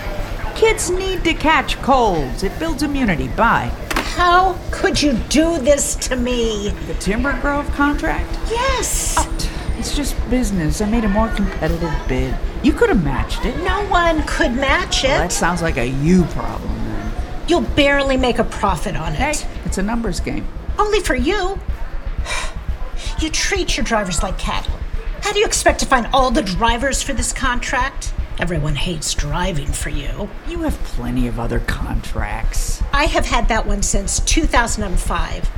Kids 0.55 0.91
need 0.91 1.25
to 1.25 1.33
catch 1.33 1.81
colds. 1.81 2.43
It 2.43 2.59
builds 2.59 2.83
immunity. 2.83 3.29
Bye. 3.29 3.73
How 3.95 4.59
could 4.71 5.01
you 5.01 5.15
do 5.29 5.59
this 5.59 5.95
to 5.97 6.17
me? 6.17 6.71
The 6.89 6.95
Timber 6.95 7.39
Grove 7.41 7.71
contract? 7.73 8.29
Yes. 8.51 9.17
It's 9.79 9.97
just 9.97 10.15
business. 10.29 10.81
I 10.81 10.91
made 10.91 11.05
a 11.05 11.09
more 11.09 11.29
competitive 11.29 11.95
bid. 12.09 12.37
You 12.63 12.73
could 12.73 12.89
have 12.89 13.05
matched 13.05 13.45
it. 13.47 13.57
No 13.59 13.87
one 13.87 14.25
could 14.27 14.53
match 14.53 15.05
it. 15.05 15.09
Well, 15.09 15.21
that 15.21 15.33
sounds 15.33 15.63
like 15.63 15.79
a 15.79 15.87
you 15.87 16.25
problem 16.25 16.75
then. 16.85 17.13
You'll 17.47 17.61
barely 17.63 18.17
make 18.17 18.41
a 18.41 18.45
profit 18.45 18.97
on 18.97 19.13
it. 19.13 19.19
Hey, 19.19 19.49
it's 19.65 19.79
a 19.79 19.83
numbers 19.83 20.19
game. 20.21 20.47
Only 20.79 21.01
for 21.01 21.15
you. 21.15 21.59
You 23.21 23.31
treat 23.31 23.77
your 23.77 23.85
drivers 23.85 24.23
like 24.23 24.39
cattle. 24.39 24.79
How 25.23 25.33
do 25.33 25.41
you 25.41 25.47
expect 25.47 25.81
to 25.81 25.87
find 25.87 26.07
all 26.13 26.31
the 26.31 26.43
drivers 26.43 27.03
for 27.03 27.13
this 27.13 27.33
contract? 27.33 28.15
Everyone 28.39 28.77
hates 28.77 29.13
driving 29.15 29.67
for 29.67 29.89
you. 29.89 30.29
You 30.47 30.61
have 30.61 30.79
plenty 30.85 31.27
of 31.27 31.41
other 31.41 31.59
contracts. 31.59 32.81
I 32.93 33.07
have 33.07 33.27
had 33.27 33.49
that 33.49 33.67
one 33.67 33.83
since 33.83 34.21
2005. 34.21 35.51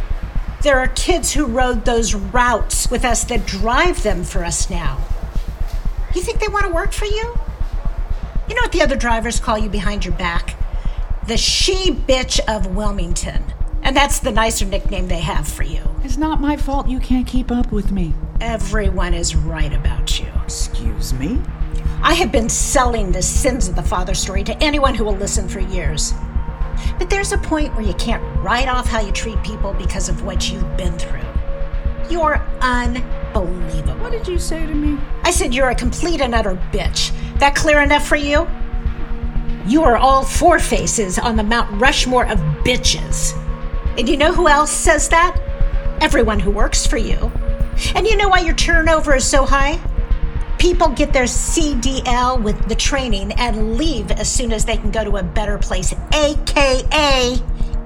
There 0.63 0.79
are 0.79 0.89
kids 0.89 1.33
who 1.33 1.45
rode 1.45 1.85
those 1.85 2.15
routes 2.15 2.91
with 2.91 3.05
us 3.05 3.25
that 3.25 3.47
drive 3.47 4.03
them 4.03 4.25
for 4.25 4.43
us 4.43 4.71
now. 4.71 4.99
You 6.15 6.23
think 6.23 6.41
they 6.41 6.49
want 6.49 6.65
to 6.65 6.73
work 6.73 6.93
for 6.93 7.05
you? 7.05 7.39
You 8.49 8.55
know 8.55 8.63
what 8.63 8.73
the 8.73 8.83
other 8.83 8.97
drivers 8.97 9.39
call 9.39 9.59
you 9.59 9.69
behind 9.69 10.07
your 10.07 10.15
back? 10.15 10.57
The 11.27 11.37
she 11.37 11.93
bitch 11.93 12.41
of 12.49 12.75
Wilmington. 12.75 13.45
And 13.83 13.97
that's 13.97 14.21
the 14.21 14.31
nicer 14.31 14.67
nickname 14.67 15.09
they 15.09 15.21
have 15.21 15.49
for 15.49 15.63
you. 15.63 15.83
It's 16.05 16.17
not 16.17 16.41
my 16.41 16.57
fault 16.57 16.89
you 16.89 17.01
can't 17.01 17.27
keep 17.27 17.51
up 17.51 17.73
with 17.73 17.91
me. 17.91 18.15
Everyone 18.41 19.15
is 19.15 19.35
right 19.35 19.73
about 19.73 20.21
you. 20.21 20.27
Excuse 20.45 21.13
me? 21.15 21.41
I 22.03 22.15
have 22.15 22.33
been 22.33 22.49
selling 22.49 23.13
the 23.13 23.23
sins 23.23 23.69
of 23.69 23.77
the 23.77 23.83
father 23.83 24.15
story 24.15 24.43
to 24.45 24.57
anyone 24.63 24.95
who 24.95 25.05
will 25.05 25.17
listen 25.17 25.49
for 25.49 25.61
years. 25.61 26.15
But 26.99 27.11
there's 27.11 27.33
a 27.33 27.39
point 27.39 27.75
where 27.75 27.85
you 27.85 27.95
can't 27.95 28.23
write 28.39 28.69
off 28.69 28.87
how 28.87 29.01
you 29.01 29.13
treat 29.13 29.43
people 29.43 29.75
because 29.75 30.09
of 30.09 30.23
what 30.25 30.51
you've 30.51 30.77
been 30.77 30.99
through. 30.99 31.21
You're 32.09 32.41
unbelievable. 32.61 34.01
What 34.01 34.13
did 34.13 34.27
you 34.27 34.39
say 34.39 34.67
to 34.67 34.75
me? 34.75 34.99
I 35.23 35.31
said 35.31 35.55
you're 35.55 35.71
a 35.71 35.75
complete 35.75 36.21
and 36.21 36.35
utter 36.35 36.55
bitch. 36.73 37.13
That 37.39 37.55
clear 37.55 37.81
enough 37.81 38.07
for 38.07 38.17
you? 38.17 38.49
You 39.67 39.83
are 39.85 39.97
all 39.97 40.25
four 40.25 40.59
faces 40.59 41.19
on 41.19 41.37
the 41.37 41.45
Mount 41.45 41.81
Rushmore 41.81 42.27
of 42.27 42.39
bitches. 42.65 43.37
And 43.99 44.09
you 44.09 44.17
know 44.17 44.33
who 44.33 44.49
else 44.49 44.71
says 44.71 45.09
that? 45.11 45.37
Everyone 46.01 46.41
who 46.41 46.51
works 46.51 46.87
for 46.87 46.97
you. 46.97 47.31
And 47.95 48.07
you 48.07 48.17
know 48.17 48.29
why 48.29 48.41
your 48.41 48.55
turnover 48.55 49.17
is 49.17 49.25
so 49.25 49.45
high? 49.45 49.81
People 50.59 50.89
get 50.89 51.13
their 51.13 51.25
CDL 51.25 52.43
with 52.43 52.69
the 52.69 52.75
training 52.75 53.33
and 53.33 53.77
leave 53.77 54.11
as 54.11 54.31
soon 54.31 54.53
as 54.53 54.65
they 54.65 54.77
can 54.77 54.91
go 54.91 55.05
to 55.05 55.17
a 55.17 55.23
better 55.23 55.59
place, 55.59 55.95
aka 56.13 57.39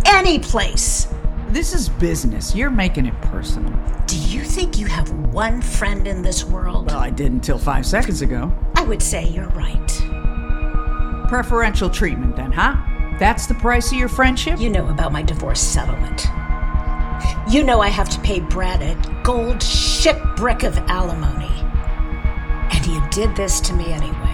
any 0.07 0.39
place. 0.39 1.09
This 1.49 1.73
is 1.73 1.89
business. 1.89 2.55
You're 2.55 2.71
making 2.71 3.07
it 3.07 3.21
personal. 3.23 3.73
Do 4.07 4.19
you 4.19 4.43
think 4.43 4.77
you 4.79 4.87
have 4.87 5.11
one 5.33 5.63
friend 5.63 6.07
in 6.07 6.23
this 6.23 6.45
world? 6.45 6.87
Well, 6.87 6.99
I 6.99 7.11
did 7.11 7.33
until 7.33 7.59
five 7.59 7.87
seconds 7.87 8.23
ago. 8.23 8.53
I 8.75 8.83
would 8.83 9.03
say 9.03 9.29
you're 9.29 9.49
right. 9.51 11.29
Preferential 11.29 11.89
treatment, 11.89 12.37
then, 12.37 12.53
huh? 12.53 12.77
That's 13.19 13.47
the 13.47 13.55
price 13.55 13.93
of 13.93 13.99
your 13.99 14.09
friendship? 14.09 14.59
You 14.59 14.71
know 14.71 14.89
about 14.89 15.13
my 15.13 15.23
divorce 15.23 15.61
settlement. 15.61 16.27
You 17.49 17.63
know 17.63 17.81
I 17.81 17.89
have 17.89 18.09
to 18.11 18.21
pay 18.21 18.41
Brad 18.41 18.83
a 18.83 18.95
gold 19.23 19.57
shipbrick 19.59 20.65
of 20.65 20.77
alimony. 20.91 21.51
And 22.75 22.87
you 22.87 23.03
did 23.11 23.37
this 23.37 23.61
to 23.63 23.73
me 23.73 23.93
anyway. 23.93 24.31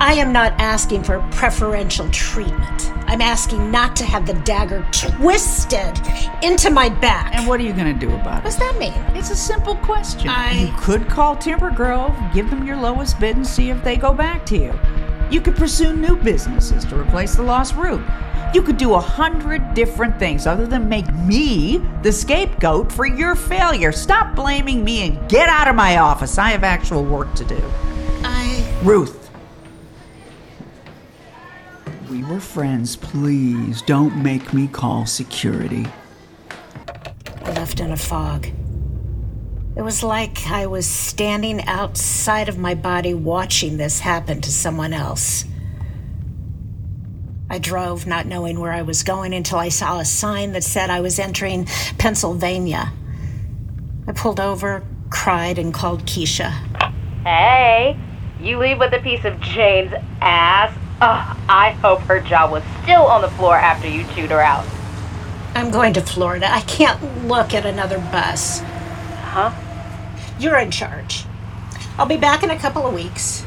I 0.00 0.14
am 0.14 0.32
not 0.32 0.52
asking 0.60 1.02
for 1.04 1.18
preferential 1.32 2.08
treatment. 2.10 2.92
I'm 3.08 3.20
asking 3.20 3.70
not 3.70 3.96
to 3.96 4.04
have 4.04 4.26
the 4.26 4.34
dagger 4.34 4.86
twisted 4.92 5.98
into 6.42 6.70
my 6.70 6.88
back. 6.88 7.34
And 7.34 7.48
what 7.48 7.58
are 7.58 7.64
you 7.64 7.72
going 7.72 7.92
to 7.98 8.06
do 8.06 8.12
about 8.14 8.38
it? 8.40 8.44
What's 8.44 8.56
that 8.56 8.76
mean? 8.78 8.92
It's 9.16 9.30
a 9.30 9.36
simple 9.36 9.76
question. 9.76 10.28
I- 10.28 10.52
You 10.52 10.72
could 10.78 11.08
call 11.08 11.34
Timber 11.36 11.70
Grove, 11.70 12.14
give 12.32 12.48
them 12.50 12.64
your 12.66 12.76
lowest 12.76 13.18
bid, 13.18 13.36
and 13.36 13.46
see 13.46 13.70
if 13.70 13.82
they 13.82 13.96
go 13.96 14.12
back 14.12 14.44
to 14.46 14.56
you. 14.58 14.72
You 15.30 15.42
could 15.42 15.56
pursue 15.56 15.92
new 15.92 16.16
businesses 16.16 16.84
to 16.86 16.98
replace 16.98 17.36
the 17.36 17.42
lost 17.42 17.74
route. 17.74 18.02
You 18.54 18.62
could 18.62 18.78
do 18.78 18.94
a 18.94 19.00
hundred 19.00 19.74
different 19.74 20.18
things 20.18 20.46
other 20.46 20.66
than 20.66 20.88
make 20.88 21.12
me 21.14 21.82
the 22.02 22.10
scapegoat 22.10 22.90
for 22.90 23.06
your 23.06 23.34
failure. 23.34 23.92
Stop 23.92 24.34
blaming 24.34 24.82
me 24.82 25.06
and 25.06 25.28
get 25.28 25.50
out 25.50 25.68
of 25.68 25.74
my 25.74 25.98
office. 25.98 26.38
I 26.38 26.50
have 26.50 26.64
actual 26.64 27.04
work 27.04 27.34
to 27.34 27.44
do. 27.44 27.62
I. 28.22 28.80
Ruth. 28.82 29.30
We 32.10 32.24
were 32.24 32.40
friends. 32.40 32.96
Please 32.96 33.82
don't 33.82 34.22
make 34.22 34.54
me 34.54 34.66
call 34.66 35.04
security. 35.04 35.86
I 37.42 37.52
left 37.52 37.80
in 37.80 37.92
a 37.92 37.96
fog. 37.98 38.48
It 39.78 39.84
was 39.84 40.02
like 40.02 40.48
I 40.48 40.66
was 40.66 40.88
standing 40.88 41.64
outside 41.66 42.48
of 42.48 42.58
my 42.58 42.74
body 42.74 43.14
watching 43.14 43.76
this 43.76 44.00
happen 44.00 44.40
to 44.40 44.50
someone 44.50 44.92
else. 44.92 45.44
I 47.48 47.60
drove, 47.60 48.04
not 48.04 48.26
knowing 48.26 48.58
where 48.58 48.72
I 48.72 48.82
was 48.82 49.04
going, 49.04 49.32
until 49.32 49.60
I 49.60 49.68
saw 49.68 50.00
a 50.00 50.04
sign 50.04 50.50
that 50.54 50.64
said 50.64 50.90
I 50.90 51.00
was 51.00 51.20
entering 51.20 51.66
Pennsylvania. 51.96 52.92
I 54.08 54.12
pulled 54.12 54.40
over, 54.40 54.82
cried, 55.10 55.60
and 55.60 55.72
called 55.72 56.06
Keisha. 56.06 56.50
Hey, 57.22 57.96
you 58.40 58.58
leave 58.58 58.80
with 58.80 58.92
a 58.94 59.00
piece 59.00 59.24
of 59.24 59.40
Jane's 59.40 59.94
ass. 60.20 60.76
Ugh, 61.00 61.36
I 61.48 61.70
hope 61.80 62.00
her 62.00 62.18
jaw 62.18 62.50
was 62.50 62.64
still 62.82 63.06
on 63.06 63.22
the 63.22 63.30
floor 63.30 63.54
after 63.54 63.86
you 63.86 64.04
chewed 64.12 64.32
her 64.32 64.40
out. 64.40 64.66
I'm 65.54 65.70
going 65.70 65.92
to 65.94 66.00
Florida. 66.00 66.52
I 66.52 66.62
can't 66.62 67.28
look 67.28 67.54
at 67.54 67.64
another 67.64 68.00
bus. 68.00 68.58
Huh? 68.58 69.52
You're 70.38 70.58
in 70.58 70.70
charge. 70.70 71.24
I'll 71.98 72.06
be 72.06 72.16
back 72.16 72.42
in 72.42 72.50
a 72.50 72.58
couple 72.58 72.86
of 72.86 72.94
weeks. 72.94 73.44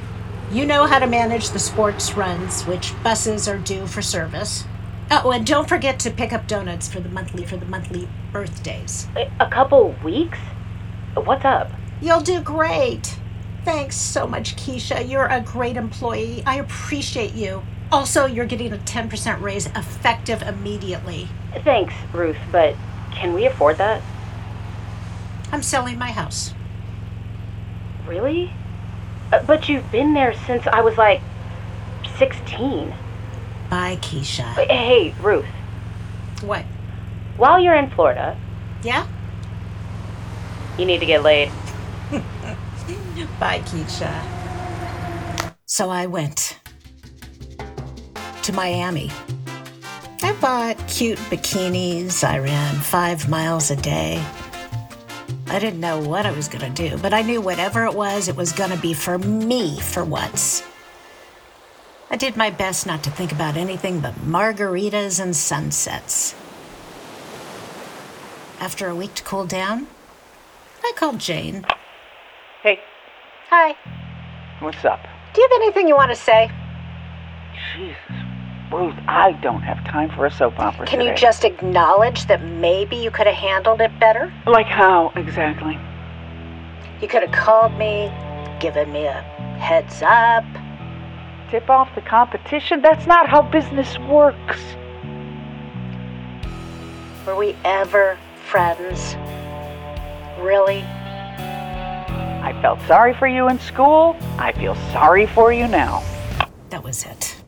You 0.51 0.65
know 0.65 0.85
how 0.85 0.99
to 0.99 1.07
manage 1.07 1.49
the 1.51 1.59
sports 1.59 2.13
runs, 2.17 2.63
which 2.63 2.93
buses 3.03 3.47
are 3.47 3.57
due 3.57 3.87
for 3.87 4.01
service. 4.01 4.65
Oh, 5.09 5.31
and 5.31 5.45
don't 5.45 5.69
forget 5.69 5.99
to 6.01 6.11
pick 6.11 6.33
up 6.33 6.47
donuts 6.47 6.87
for 6.89 6.99
the 6.99 7.09
monthly 7.09 7.45
for 7.45 7.55
the 7.57 7.65
monthly 7.65 8.07
birthdays. 8.33 9.07
A- 9.39 9.49
couple 9.49 9.95
weeks? 10.03 10.37
What's 11.13 11.45
up? 11.45 11.71
You'll 12.01 12.21
do 12.21 12.41
great. 12.41 13.15
Thanks 13.63 13.95
so 13.95 14.27
much, 14.27 14.55
Keisha. 14.55 15.07
You're 15.09 15.27
a 15.27 15.39
great 15.41 15.77
employee. 15.77 16.43
I 16.45 16.55
appreciate 16.55 17.33
you. 17.33 17.63
Also, 17.91 18.25
you're 18.25 18.45
getting 18.45 18.73
a 18.73 18.77
10% 18.77 19.41
raise 19.41 19.67
effective 19.67 20.41
immediately. 20.41 21.27
Thanks, 21.63 21.93
Ruth, 22.13 22.37
but 22.51 22.75
can 23.11 23.33
we 23.33 23.45
afford 23.45 23.77
that? 23.77 24.01
I'm 25.51 25.61
selling 25.61 25.97
my 25.97 26.11
house. 26.11 26.53
Really? 28.11 28.51
Uh, 29.31 29.41
but 29.43 29.69
you've 29.69 29.89
been 29.89 30.13
there 30.13 30.33
since 30.45 30.67
I 30.67 30.81
was 30.81 30.97
like 30.97 31.21
16. 32.17 32.93
Bye, 33.69 33.95
Keisha. 34.01 34.43
Hey, 34.67 35.15
Ruth, 35.21 35.45
What? 36.41 36.65
while 37.37 37.57
you're 37.57 37.73
in 37.73 37.89
Florida, 37.91 38.37
Yeah? 38.83 39.07
you 40.77 40.85
need 40.85 40.99
to 40.99 41.05
get 41.05 41.23
laid. 41.23 41.49
Bye, 43.39 43.59
Keisha. 43.59 44.11
So 45.65 45.89
I 45.89 46.05
went 46.05 46.59
to 48.43 48.51
Miami. 48.51 49.09
I 50.21 50.33
bought 50.41 50.77
cute 50.89 51.17
bikinis. 51.29 52.25
I 52.27 52.39
ran 52.39 52.75
five 52.75 53.29
miles 53.29 53.71
a 53.71 53.77
day. 53.77 54.21
I 55.51 55.59
didn't 55.59 55.81
know 55.81 55.99
what 55.99 56.25
I 56.25 56.31
was 56.31 56.47
going 56.47 56.73
to 56.73 56.89
do, 56.89 56.97
but 56.97 57.13
I 57.13 57.23
knew 57.23 57.41
whatever 57.41 57.83
it 57.83 57.93
was, 57.93 58.29
it 58.29 58.37
was 58.37 58.53
going 58.53 58.69
to 58.69 58.77
be 58.77 58.93
for 58.93 59.17
me 59.17 59.77
for 59.81 60.01
once. 60.01 60.63
I 62.09 62.15
did 62.15 62.37
my 62.37 62.49
best 62.49 62.87
not 62.87 63.03
to 63.03 63.09
think 63.09 63.33
about 63.33 63.57
anything 63.57 63.99
but 63.99 64.15
margaritas 64.25 65.19
and 65.21 65.35
sunsets. 65.35 66.35
After 68.61 68.87
a 68.87 68.95
week 68.95 69.13
to 69.15 69.23
cool 69.23 69.45
down, 69.45 69.87
I 70.85 70.93
called 70.95 71.19
Jane. 71.19 71.65
Hey, 72.63 72.79
Hi. 73.49 73.75
what's 74.61 74.85
up? 74.85 75.01
Do 75.33 75.41
you 75.41 75.49
have 75.51 75.61
anything 75.61 75.89
you 75.89 75.97
want 75.97 76.11
to 76.11 76.15
say? 76.15 76.49
Jesus, 77.73 77.97
Ruth, 78.71 78.95
I 79.07 79.33
don't 79.33 79.61
have 79.61 79.83
time 79.85 80.09
for 80.15 80.25
a 80.25 80.31
soap 80.31 80.57
opera 80.57 80.87
Can 80.87 81.01
you 81.01 81.13
just 81.13 81.43
acknowledge 81.43 82.25
that 82.27 82.41
maybe 82.43 82.95
you 82.95 83.11
could 83.11 83.27
have 83.27 83.35
handled 83.35 83.81
it 83.81 83.91
better? 83.99 84.33
Like 84.47 84.67
how, 84.67 85.11
exactly? 85.15 85.77
You 87.01 87.07
could 87.07 87.23
have 87.23 87.31
called 87.31 87.77
me, 87.77 88.11
given 88.59 88.91
me 88.93 89.05
a 89.05 89.21
heads 89.59 90.01
up. 90.01 90.45
Tip 91.49 91.69
off 91.69 91.93
the 91.95 92.01
competition? 92.01 92.81
That's 92.81 93.05
not 93.05 93.27
how 93.27 93.41
business 93.41 93.99
works. 93.99 94.61
Were 97.27 97.35
we 97.35 97.57
ever 97.65 98.17
friends? 98.45 99.15
Really? 100.39 100.81
I 102.41 102.57
felt 102.61 102.79
sorry 102.87 103.13
for 103.13 103.27
you 103.27 103.49
in 103.49 103.59
school. 103.59 104.15
I 104.37 104.53
feel 104.53 104.75
sorry 104.93 105.27
for 105.27 105.51
you 105.51 105.67
now. 105.67 106.03
That 106.69 106.83
was 106.83 107.03
it. 107.03 107.40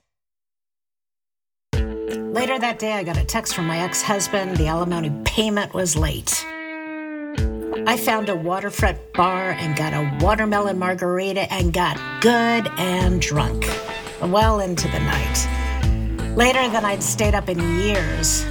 Later 2.43 2.59
that 2.59 2.77
day, 2.77 2.91
I 2.91 3.03
got 3.03 3.15
a 3.15 3.23
text 3.23 3.55
from 3.55 3.67
my 3.67 3.79
ex 3.79 4.01
husband. 4.01 4.57
The 4.57 4.67
alimony 4.67 5.13
payment 5.23 5.73
was 5.73 5.95
late. 5.95 6.45
I 7.88 7.95
found 7.95 8.27
a 8.27 8.35
waterfront 8.35 8.97
bar 9.13 9.51
and 9.51 9.77
got 9.77 9.93
a 9.93 10.17
watermelon 10.19 10.77
margarita 10.77 11.50
and 11.53 11.71
got 11.71 11.95
good 12.19 12.69
and 12.77 13.21
drunk. 13.21 13.65
Well 14.21 14.59
into 14.59 14.89
the 14.89 15.00
night. 15.00 16.35
Later 16.35 16.67
than 16.67 16.83
I'd 16.83 17.01
stayed 17.01 17.33
up 17.33 17.47
in 17.47 17.79
years, 17.79 18.43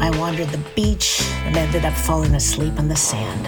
I 0.00 0.10
wandered 0.18 0.48
the 0.48 0.64
beach 0.74 1.20
and 1.44 1.54
ended 1.58 1.84
up 1.84 1.92
falling 1.92 2.34
asleep 2.34 2.78
on 2.78 2.88
the 2.88 2.96
sand. 2.96 3.46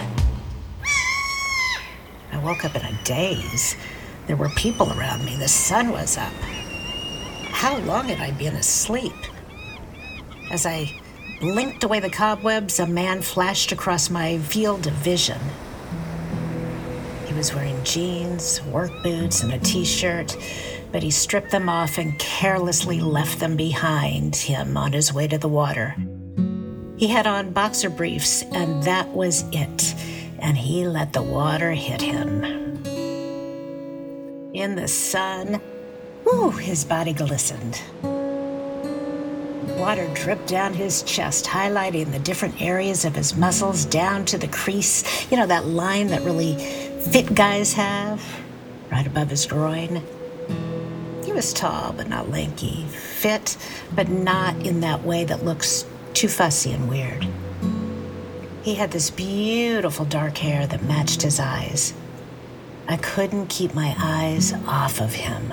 I 2.30 2.36
woke 2.44 2.66
up 2.66 2.76
in 2.76 2.82
a 2.82 3.04
daze. 3.04 3.74
There 4.26 4.36
were 4.36 4.50
people 4.50 4.92
around 4.92 5.24
me. 5.24 5.34
The 5.36 5.48
sun 5.48 5.92
was 5.92 6.18
up. 6.18 6.34
How 7.52 7.78
long 7.78 8.08
had 8.08 8.20
I 8.20 8.32
been 8.32 8.56
asleep? 8.56 9.14
As 10.50 10.66
I 10.66 10.90
blinked 11.40 11.84
away 11.84 12.00
the 12.00 12.10
cobwebs, 12.10 12.78
a 12.78 12.86
man 12.86 13.22
flashed 13.22 13.72
across 13.72 14.10
my 14.10 14.38
field 14.38 14.86
of 14.86 14.92
vision. 14.94 15.40
He 17.26 17.34
was 17.34 17.54
wearing 17.54 17.82
jeans, 17.82 18.62
work 18.64 18.90
boots, 19.02 19.42
and 19.42 19.52
a 19.52 19.58
t 19.58 19.84
shirt, 19.84 20.36
but 20.92 21.02
he 21.02 21.10
stripped 21.10 21.50
them 21.50 21.68
off 21.68 21.96
and 21.98 22.18
carelessly 22.18 23.00
left 23.00 23.40
them 23.40 23.56
behind 23.56 24.36
him 24.36 24.76
on 24.76 24.92
his 24.92 25.12
way 25.12 25.26
to 25.28 25.38
the 25.38 25.48
water. 25.48 25.96
He 26.96 27.08
had 27.08 27.26
on 27.26 27.52
boxer 27.52 27.90
briefs, 27.90 28.42
and 28.52 28.82
that 28.84 29.08
was 29.08 29.44
it, 29.50 29.94
and 30.38 30.56
he 30.56 30.86
let 30.86 31.12
the 31.12 31.22
water 31.22 31.72
hit 31.72 32.00
him. 32.00 32.44
In 34.54 34.76
the 34.76 34.86
sun, 34.86 35.60
whew, 36.24 36.50
his 36.50 36.84
body 36.84 37.14
glistened. 37.14 37.80
Water 39.62 40.08
dripped 40.14 40.48
down 40.48 40.74
his 40.74 41.02
chest, 41.02 41.44
highlighting 41.44 42.10
the 42.10 42.18
different 42.18 42.60
areas 42.60 43.04
of 43.04 43.14
his 43.14 43.36
muscles 43.36 43.84
down 43.84 44.24
to 44.26 44.38
the 44.38 44.48
crease. 44.48 45.30
You 45.30 45.36
know, 45.36 45.46
that 45.46 45.66
line 45.66 46.08
that 46.08 46.22
really 46.22 46.56
fit 46.56 47.34
guys 47.34 47.72
have, 47.74 48.22
right 48.90 49.06
above 49.06 49.30
his 49.30 49.46
groin. 49.46 50.02
He 51.24 51.32
was 51.32 51.52
tall 51.52 51.92
but 51.92 52.08
not 52.08 52.30
lanky, 52.30 52.84
fit 52.86 53.56
but 53.94 54.08
not 54.08 54.56
in 54.66 54.80
that 54.80 55.04
way 55.04 55.24
that 55.24 55.44
looks 55.44 55.86
too 56.12 56.28
fussy 56.28 56.72
and 56.72 56.88
weird. 56.88 57.26
He 58.62 58.74
had 58.74 58.90
this 58.90 59.10
beautiful 59.10 60.04
dark 60.04 60.38
hair 60.38 60.66
that 60.66 60.82
matched 60.84 61.22
his 61.22 61.40
eyes. 61.40 61.94
I 62.88 62.96
couldn't 62.96 63.46
keep 63.46 63.74
my 63.74 63.94
eyes 63.98 64.52
off 64.66 65.00
of 65.00 65.14
him. 65.14 65.52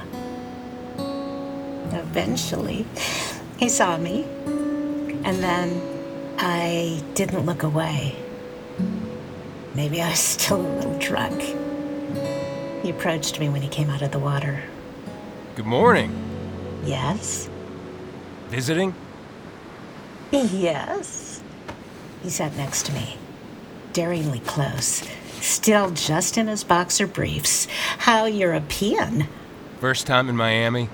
Eventually, 1.91 2.85
he 3.59 3.67
saw 3.67 3.97
me, 3.97 4.23
and 5.25 5.43
then 5.43 5.81
I 6.37 7.03
didn't 7.13 7.45
look 7.45 7.63
away. 7.63 8.15
Maybe 9.75 10.01
I 10.01 10.09
was 10.09 10.19
still 10.19 10.61
a 10.61 10.73
little 10.75 10.97
drunk. 10.97 11.41
He 12.81 12.89
approached 12.89 13.37
me 13.37 13.49
when 13.49 13.61
he 13.61 13.67
came 13.67 13.89
out 13.89 14.01
of 14.01 14.11
the 14.11 14.19
water. 14.19 14.63
Good 15.55 15.65
morning. 15.65 16.15
Yes? 16.85 17.49
Visiting? 18.47 18.95
Yes. 20.31 21.43
He 22.23 22.29
sat 22.29 22.55
next 22.55 22.85
to 22.85 22.93
me, 22.93 23.17
daringly 23.91 24.39
close, 24.39 25.03
still 25.41 25.91
just 25.91 26.37
in 26.37 26.47
his 26.47 26.63
boxer 26.63 27.07
briefs. 27.07 27.67
How 27.99 28.23
European. 28.25 29.27
First 29.81 30.07
time 30.07 30.29
in 30.29 30.37
Miami? 30.37 30.87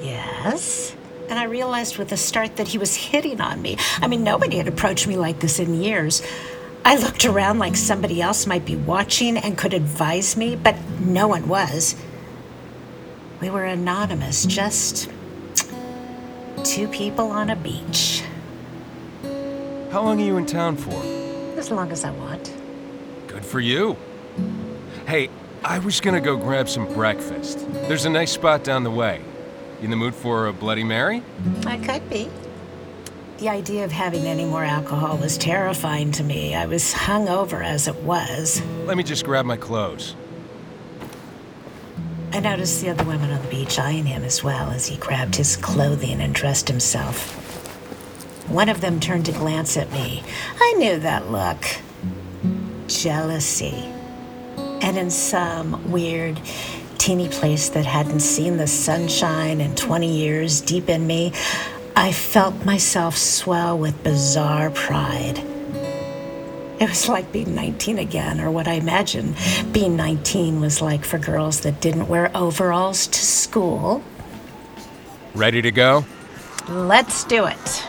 Yes. 0.00 0.94
And 1.28 1.38
I 1.38 1.44
realized 1.44 1.98
with 1.98 2.10
a 2.12 2.16
start 2.16 2.56
that 2.56 2.68
he 2.68 2.78
was 2.78 2.94
hitting 2.94 3.40
on 3.40 3.60
me. 3.60 3.76
I 4.00 4.06
mean, 4.06 4.24
nobody 4.24 4.56
had 4.56 4.68
approached 4.68 5.06
me 5.06 5.16
like 5.16 5.40
this 5.40 5.58
in 5.58 5.82
years. 5.82 6.22
I 6.84 6.96
looked 6.96 7.26
around 7.26 7.58
like 7.58 7.76
somebody 7.76 8.22
else 8.22 8.46
might 8.46 8.64
be 8.64 8.76
watching 8.76 9.36
and 9.36 9.58
could 9.58 9.74
advise 9.74 10.36
me, 10.36 10.56
but 10.56 10.74
no 11.00 11.28
one 11.28 11.46
was. 11.48 11.96
We 13.40 13.50
were 13.50 13.64
anonymous, 13.64 14.46
just 14.46 15.10
two 16.64 16.88
people 16.88 17.30
on 17.30 17.50
a 17.50 17.56
beach. 17.56 18.22
How 19.90 20.02
long 20.02 20.20
are 20.20 20.24
you 20.24 20.38
in 20.38 20.46
town 20.46 20.76
for? 20.76 21.02
As 21.58 21.70
long 21.70 21.92
as 21.92 22.04
I 22.04 22.10
want. 22.10 22.54
Good 23.26 23.44
for 23.44 23.60
you. 23.60 23.96
Hey, 25.06 25.28
I 25.64 25.78
was 25.78 26.00
gonna 26.00 26.20
go 26.20 26.36
grab 26.36 26.68
some 26.68 26.86
breakfast. 26.94 27.66
There's 27.72 28.06
a 28.06 28.10
nice 28.10 28.32
spot 28.32 28.64
down 28.64 28.82
the 28.82 28.90
way. 28.90 29.22
In 29.80 29.90
the 29.90 29.96
mood 29.96 30.14
for 30.14 30.48
a 30.48 30.52
Bloody 30.52 30.82
Mary? 30.82 31.22
I 31.64 31.76
could 31.78 32.08
be. 32.10 32.28
The 33.38 33.48
idea 33.48 33.84
of 33.84 33.92
having 33.92 34.26
any 34.26 34.44
more 34.44 34.64
alcohol 34.64 35.16
was 35.18 35.38
terrifying 35.38 36.10
to 36.12 36.24
me. 36.24 36.56
I 36.56 36.66
was 36.66 36.92
hungover 36.92 37.64
as 37.64 37.86
it 37.86 37.94
was. 38.02 38.60
Let 38.84 38.96
me 38.96 39.04
just 39.04 39.24
grab 39.24 39.46
my 39.46 39.56
clothes. 39.56 40.16
I 42.32 42.40
noticed 42.40 42.80
the 42.82 42.90
other 42.90 43.04
women 43.04 43.30
on 43.30 43.40
the 43.40 43.48
beach 43.48 43.78
eyeing 43.78 44.06
him 44.06 44.24
as 44.24 44.42
well 44.42 44.70
as 44.70 44.86
he 44.86 44.96
grabbed 44.96 45.36
his 45.36 45.56
clothing 45.56 46.20
and 46.20 46.34
dressed 46.34 46.66
himself. 46.66 47.36
One 48.48 48.68
of 48.68 48.80
them 48.80 48.98
turned 48.98 49.26
to 49.26 49.32
glance 49.32 49.76
at 49.76 49.92
me. 49.92 50.24
I 50.60 50.72
knew 50.78 50.98
that 50.98 51.30
look. 51.30 51.64
Jealousy. 52.88 53.84
And 54.56 54.98
in 54.98 55.10
some 55.10 55.92
weird, 55.92 56.40
teeny 57.08 57.28
place 57.30 57.70
that 57.70 57.86
hadn't 57.86 58.20
seen 58.20 58.58
the 58.58 58.66
sunshine 58.66 59.62
in 59.62 59.74
20 59.76 60.14
years 60.14 60.60
deep 60.60 60.90
in 60.90 61.06
me, 61.06 61.32
I 61.96 62.12
felt 62.12 62.66
myself 62.66 63.16
swell 63.16 63.78
with 63.78 64.04
bizarre 64.04 64.68
pride. 64.68 65.38
It 66.78 66.86
was 66.86 67.08
like 67.08 67.32
being 67.32 67.54
19 67.54 67.98
again, 67.98 68.42
or 68.42 68.50
what 68.50 68.68
I 68.68 68.74
imagine 68.74 69.34
being 69.72 69.96
19 69.96 70.60
was 70.60 70.82
like 70.82 71.02
for 71.02 71.16
girls 71.16 71.60
that 71.60 71.80
didn't 71.80 72.08
wear 72.08 72.30
overalls 72.36 73.06
to 73.06 73.18
school. 73.18 74.04
Ready 75.34 75.62
to 75.62 75.70
go? 75.70 76.04
Let's 76.68 77.24
do 77.24 77.46
it. 77.46 77.86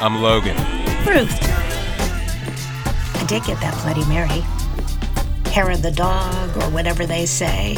I'm 0.00 0.22
Logan. 0.22 0.56
Ruth. 1.06 1.38
I 3.16 3.26
did 3.28 3.44
get 3.44 3.60
that 3.60 3.78
Bloody 3.82 4.06
Mary. 4.06 4.40
Hair 5.52 5.72
of 5.72 5.82
the 5.82 5.90
dog, 5.90 6.56
or 6.56 6.70
whatever 6.70 7.04
they 7.04 7.26
say. 7.26 7.76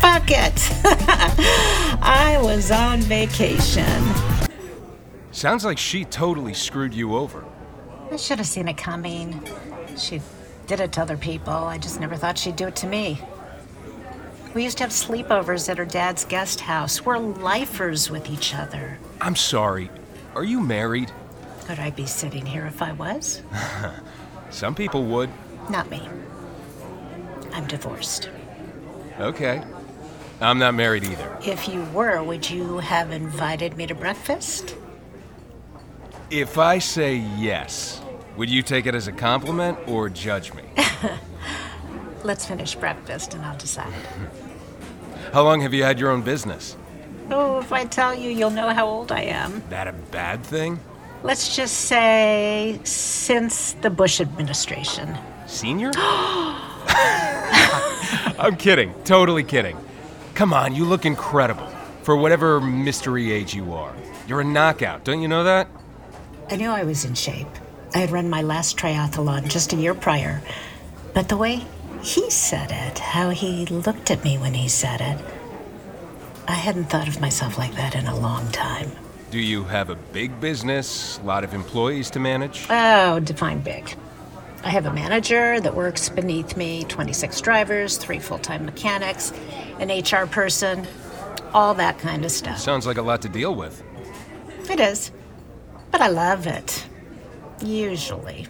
Fuck 0.00 0.30
it. 0.30 0.70
I 2.02 2.38
was 2.42 2.70
on 2.70 3.00
vacation. 3.00 4.02
Sounds 5.32 5.64
like 5.64 5.78
she 5.78 6.04
totally 6.04 6.54
screwed 6.54 6.94
you 6.94 7.16
over. 7.16 7.44
I 8.10 8.16
should 8.16 8.38
have 8.38 8.46
seen 8.46 8.68
it 8.68 8.76
coming. 8.76 9.42
She 9.98 10.20
did 10.66 10.80
it 10.80 10.92
to 10.92 11.02
other 11.02 11.16
people. 11.16 11.52
I 11.52 11.78
just 11.78 12.00
never 12.00 12.16
thought 12.16 12.38
she'd 12.38 12.56
do 12.56 12.68
it 12.68 12.76
to 12.76 12.86
me. 12.86 13.20
We 14.54 14.64
used 14.64 14.78
to 14.78 14.84
have 14.84 14.92
sleepovers 14.92 15.68
at 15.68 15.76
her 15.76 15.84
dad's 15.84 16.24
guest 16.24 16.60
house. 16.60 17.04
We're 17.04 17.18
lifers 17.18 18.10
with 18.10 18.30
each 18.30 18.54
other. 18.54 18.98
I'm 19.20 19.36
sorry. 19.36 19.90
Are 20.34 20.44
you 20.44 20.60
married? 20.60 21.12
Could 21.66 21.78
I 21.78 21.90
be 21.90 22.06
sitting 22.06 22.46
here 22.46 22.64
if 22.66 22.80
I 22.80 22.92
was? 22.92 23.42
Some 24.50 24.74
people 24.74 25.04
would. 25.04 25.28
Not 25.68 25.90
me. 25.90 26.08
I'm 27.52 27.66
divorced. 27.66 28.30
Okay. 29.18 29.62
I'm 30.40 30.58
not 30.58 30.74
married 30.74 31.04
either. 31.04 31.38
If 31.44 31.68
you 31.68 31.84
were, 31.94 32.22
would 32.22 32.48
you 32.48 32.78
have 32.78 33.10
invited 33.10 33.76
me 33.76 33.86
to 33.86 33.94
breakfast? 33.94 34.76
If 36.30 36.58
I 36.58 36.78
say 36.78 37.16
yes, 37.38 38.02
would 38.36 38.50
you 38.50 38.62
take 38.62 38.86
it 38.86 38.94
as 38.94 39.08
a 39.08 39.12
compliment 39.12 39.78
or 39.86 40.10
judge 40.10 40.52
me? 40.52 40.64
Let's 42.24 42.44
finish 42.44 42.74
breakfast 42.74 43.32
and 43.34 43.44
I'll 43.44 43.56
decide. 43.56 43.92
How 45.32 45.42
long 45.42 45.62
have 45.62 45.72
you 45.72 45.82
had 45.82 45.98
your 45.98 46.10
own 46.10 46.22
business? 46.22 46.76
Oh, 47.30 47.58
if 47.58 47.72
I 47.72 47.84
tell 47.84 48.14
you, 48.14 48.30
you'll 48.30 48.50
know 48.50 48.68
how 48.68 48.86
old 48.86 49.10
I 49.10 49.22
am. 49.22 49.62
That 49.70 49.88
a 49.88 49.92
bad 49.92 50.44
thing? 50.44 50.78
Let's 51.24 51.56
just 51.56 51.74
say 51.74 52.78
since 52.84 53.72
the 53.72 53.90
Bush 53.90 54.20
administration. 54.20 55.18
Senior? 55.46 55.90
I'm 58.38 58.56
kidding. 58.56 58.94
Totally 59.02 59.42
kidding. 59.42 59.76
Come 60.36 60.52
on, 60.52 60.74
you 60.74 60.84
look 60.84 61.06
incredible. 61.06 61.66
For 62.02 62.14
whatever 62.14 62.60
mystery 62.60 63.32
age 63.32 63.54
you 63.54 63.72
are. 63.72 63.94
You're 64.28 64.42
a 64.42 64.44
knockout, 64.44 65.02
don't 65.02 65.22
you 65.22 65.28
know 65.28 65.44
that? 65.44 65.66
I 66.50 66.56
knew 66.56 66.68
I 66.68 66.84
was 66.84 67.06
in 67.06 67.14
shape. 67.14 67.48
I 67.94 67.98
had 68.00 68.10
run 68.10 68.28
my 68.28 68.42
last 68.42 68.76
triathlon 68.76 69.48
just 69.48 69.72
a 69.72 69.76
year 69.76 69.94
prior. 69.94 70.42
But 71.14 71.30
the 71.30 71.38
way 71.38 71.64
he 72.02 72.28
said 72.28 72.70
it, 72.70 72.98
how 72.98 73.30
he 73.30 73.64
looked 73.64 74.10
at 74.10 74.24
me 74.24 74.36
when 74.36 74.52
he 74.52 74.68
said 74.68 75.00
it, 75.00 75.24
I 76.46 76.52
hadn't 76.52 76.90
thought 76.90 77.08
of 77.08 77.18
myself 77.18 77.56
like 77.56 77.74
that 77.76 77.94
in 77.94 78.06
a 78.06 78.14
long 78.14 78.46
time. 78.50 78.92
Do 79.30 79.38
you 79.38 79.64
have 79.64 79.88
a 79.88 79.96
big 79.96 80.38
business, 80.38 81.18
a 81.18 81.24
lot 81.24 81.44
of 81.44 81.54
employees 81.54 82.10
to 82.10 82.20
manage? 82.20 82.66
Oh, 82.68 83.20
define 83.20 83.60
big. 83.60 83.96
I 84.66 84.70
have 84.70 84.86
a 84.86 84.92
manager 84.92 85.60
that 85.60 85.76
works 85.76 86.08
beneath 86.08 86.56
me, 86.56 86.82
26 86.88 87.40
drivers, 87.40 87.98
three 87.98 88.18
full 88.18 88.40
time 88.40 88.64
mechanics, 88.64 89.32
an 89.78 89.90
HR 89.96 90.26
person, 90.26 90.88
all 91.54 91.72
that 91.74 92.00
kind 92.00 92.24
of 92.24 92.32
stuff. 92.32 92.58
Sounds 92.58 92.84
like 92.84 92.96
a 92.96 93.02
lot 93.02 93.22
to 93.22 93.28
deal 93.28 93.54
with. 93.54 93.80
It 94.68 94.80
is. 94.80 95.12
But 95.92 96.00
I 96.00 96.08
love 96.08 96.48
it. 96.48 96.84
Usually. 97.64 98.48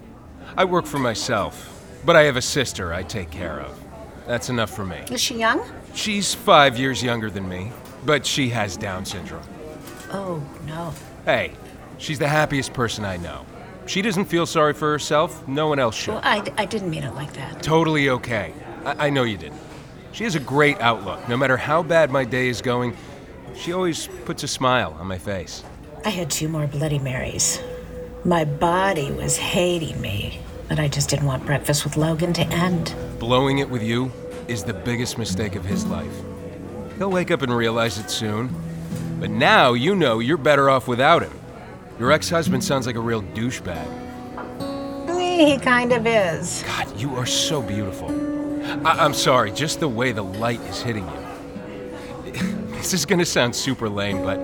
I 0.57 0.65
work 0.65 0.87
for 0.87 0.99
myself, 0.99 1.85
but 2.07 2.17
I 2.17 2.23
have 2.23 2.39
a 2.39 2.43
sister 2.43 2.95
I 2.95 3.03
take 3.03 3.31
care 3.31 3.61
of. 3.61 3.79
That's 4.27 4.49
enough 4.49 4.75
for 4.75 4.87
me. 4.87 5.03
Is 5.11 5.21
she 5.21 5.35
young? 5.35 5.69
She's 5.93 6.33
five 6.33 6.79
years 6.79 7.03
younger 7.03 7.29
than 7.29 7.47
me, 7.47 7.73
but 8.07 8.25
she 8.25 8.49
has 8.49 8.79
Down 8.79 9.05
syndrome. 9.05 9.47
Oh, 10.11 10.43
no. 10.67 10.95
Hey, 11.27 11.53
she's 11.99 12.19
the 12.19 12.29
happiest 12.29 12.73
person 12.73 13.05
I 13.05 13.19
know. 13.19 13.45
She 13.87 14.03
doesn't 14.03 14.27
feel 14.27 14.47
sorry 14.47 14.73
for 14.73 14.91
herself, 14.91 15.47
no 15.47 15.69
one 15.69 15.79
else 15.79 15.95
should. 15.95 16.15
Well, 16.15 16.21
I, 16.25 16.43
I 16.59 16.65
didn't 16.65 16.91
mean 16.91 17.05
it 17.05 17.15
like 17.15 17.33
that. 17.35 17.63
Totally 17.63 18.11
okay. 18.11 18.53
I, 18.85 19.07
I 19.07 19.11
know 19.11 19.23
you 19.23 19.37
didn't. 19.37 19.61
She 20.13 20.25
has 20.25 20.35
a 20.35 20.41
great 20.41 20.81
outlook. 20.81 21.29
No 21.29 21.37
matter 21.37 21.57
how 21.57 21.83
bad 21.83 22.11
my 22.11 22.25
day 22.25 22.49
is 22.49 22.61
going, 22.63 22.97
she 23.55 23.73
always 23.73 24.09
puts 24.25 24.43
a 24.43 24.49
smile 24.49 24.97
on 24.99 25.07
my 25.07 25.19
face. 25.19 25.63
I 26.05 26.11
had 26.11 26.31
two 26.31 26.49
more 26.49 26.67
Bloody 26.67 26.99
Marys. 26.99 27.61
My 28.25 28.45
body 28.45 29.13
was 29.13 29.37
hating 29.37 30.01
me, 30.01 30.41
but 30.69 30.81
I 30.81 30.89
just 30.89 31.09
didn't 31.11 31.27
want 31.27 31.47
breakfast 31.47 31.85
with 31.85 31.97
Logan 31.97 32.33
to 32.35 32.43
end. 32.47 32.95
Blowing 33.19 33.59
it 33.59 33.71
with 33.71 33.83
you 33.83 34.11
is 34.49 34.65
the 34.65 34.75
biggest 34.75 35.17
mistake 35.17 35.55
of 35.55 35.65
his 35.65 35.87
life. 35.87 36.13
He'll 36.99 37.11
wake 37.11 37.31
up 37.31 37.43
and 37.43 37.55
realize 37.55 37.99
it 37.99 38.11
soon. 38.11 38.51
But 39.21 39.31
now 39.31 39.75
you 39.75 39.95
know 39.95 40.19
you're 40.19 40.37
better 40.37 40.69
off 40.69 40.89
without 40.89 41.23
him. 41.23 41.36
Your 41.99 42.13
ex 42.13 42.29
husband 42.29 42.63
sounds 42.63 42.87
like 42.87 42.97
a 42.97 43.01
real 43.01 43.23
douchebag. 43.23 43.87
He 45.39 45.59
kind 45.59 45.93
of 45.93 46.07
is. 46.07 46.63
God, 46.67 46.99
you 46.99 47.15
are 47.17 47.27
so 47.27 47.63
beautiful. 47.63 48.11
I- 48.87 49.05
I'm 49.05 49.15
sorry, 49.15 49.51
just 49.53 49.81
the 49.81 49.89
way 49.89 50.13
the 50.13 50.23
light 50.25 50.61
is 50.63 50.83
hitting 50.83 51.07
you. 51.07 52.33
this 52.77 52.93
is 52.93 53.05
gonna 53.07 53.25
sound 53.25 53.55
super 53.55 53.89
lame, 53.89 54.23
but 54.23 54.37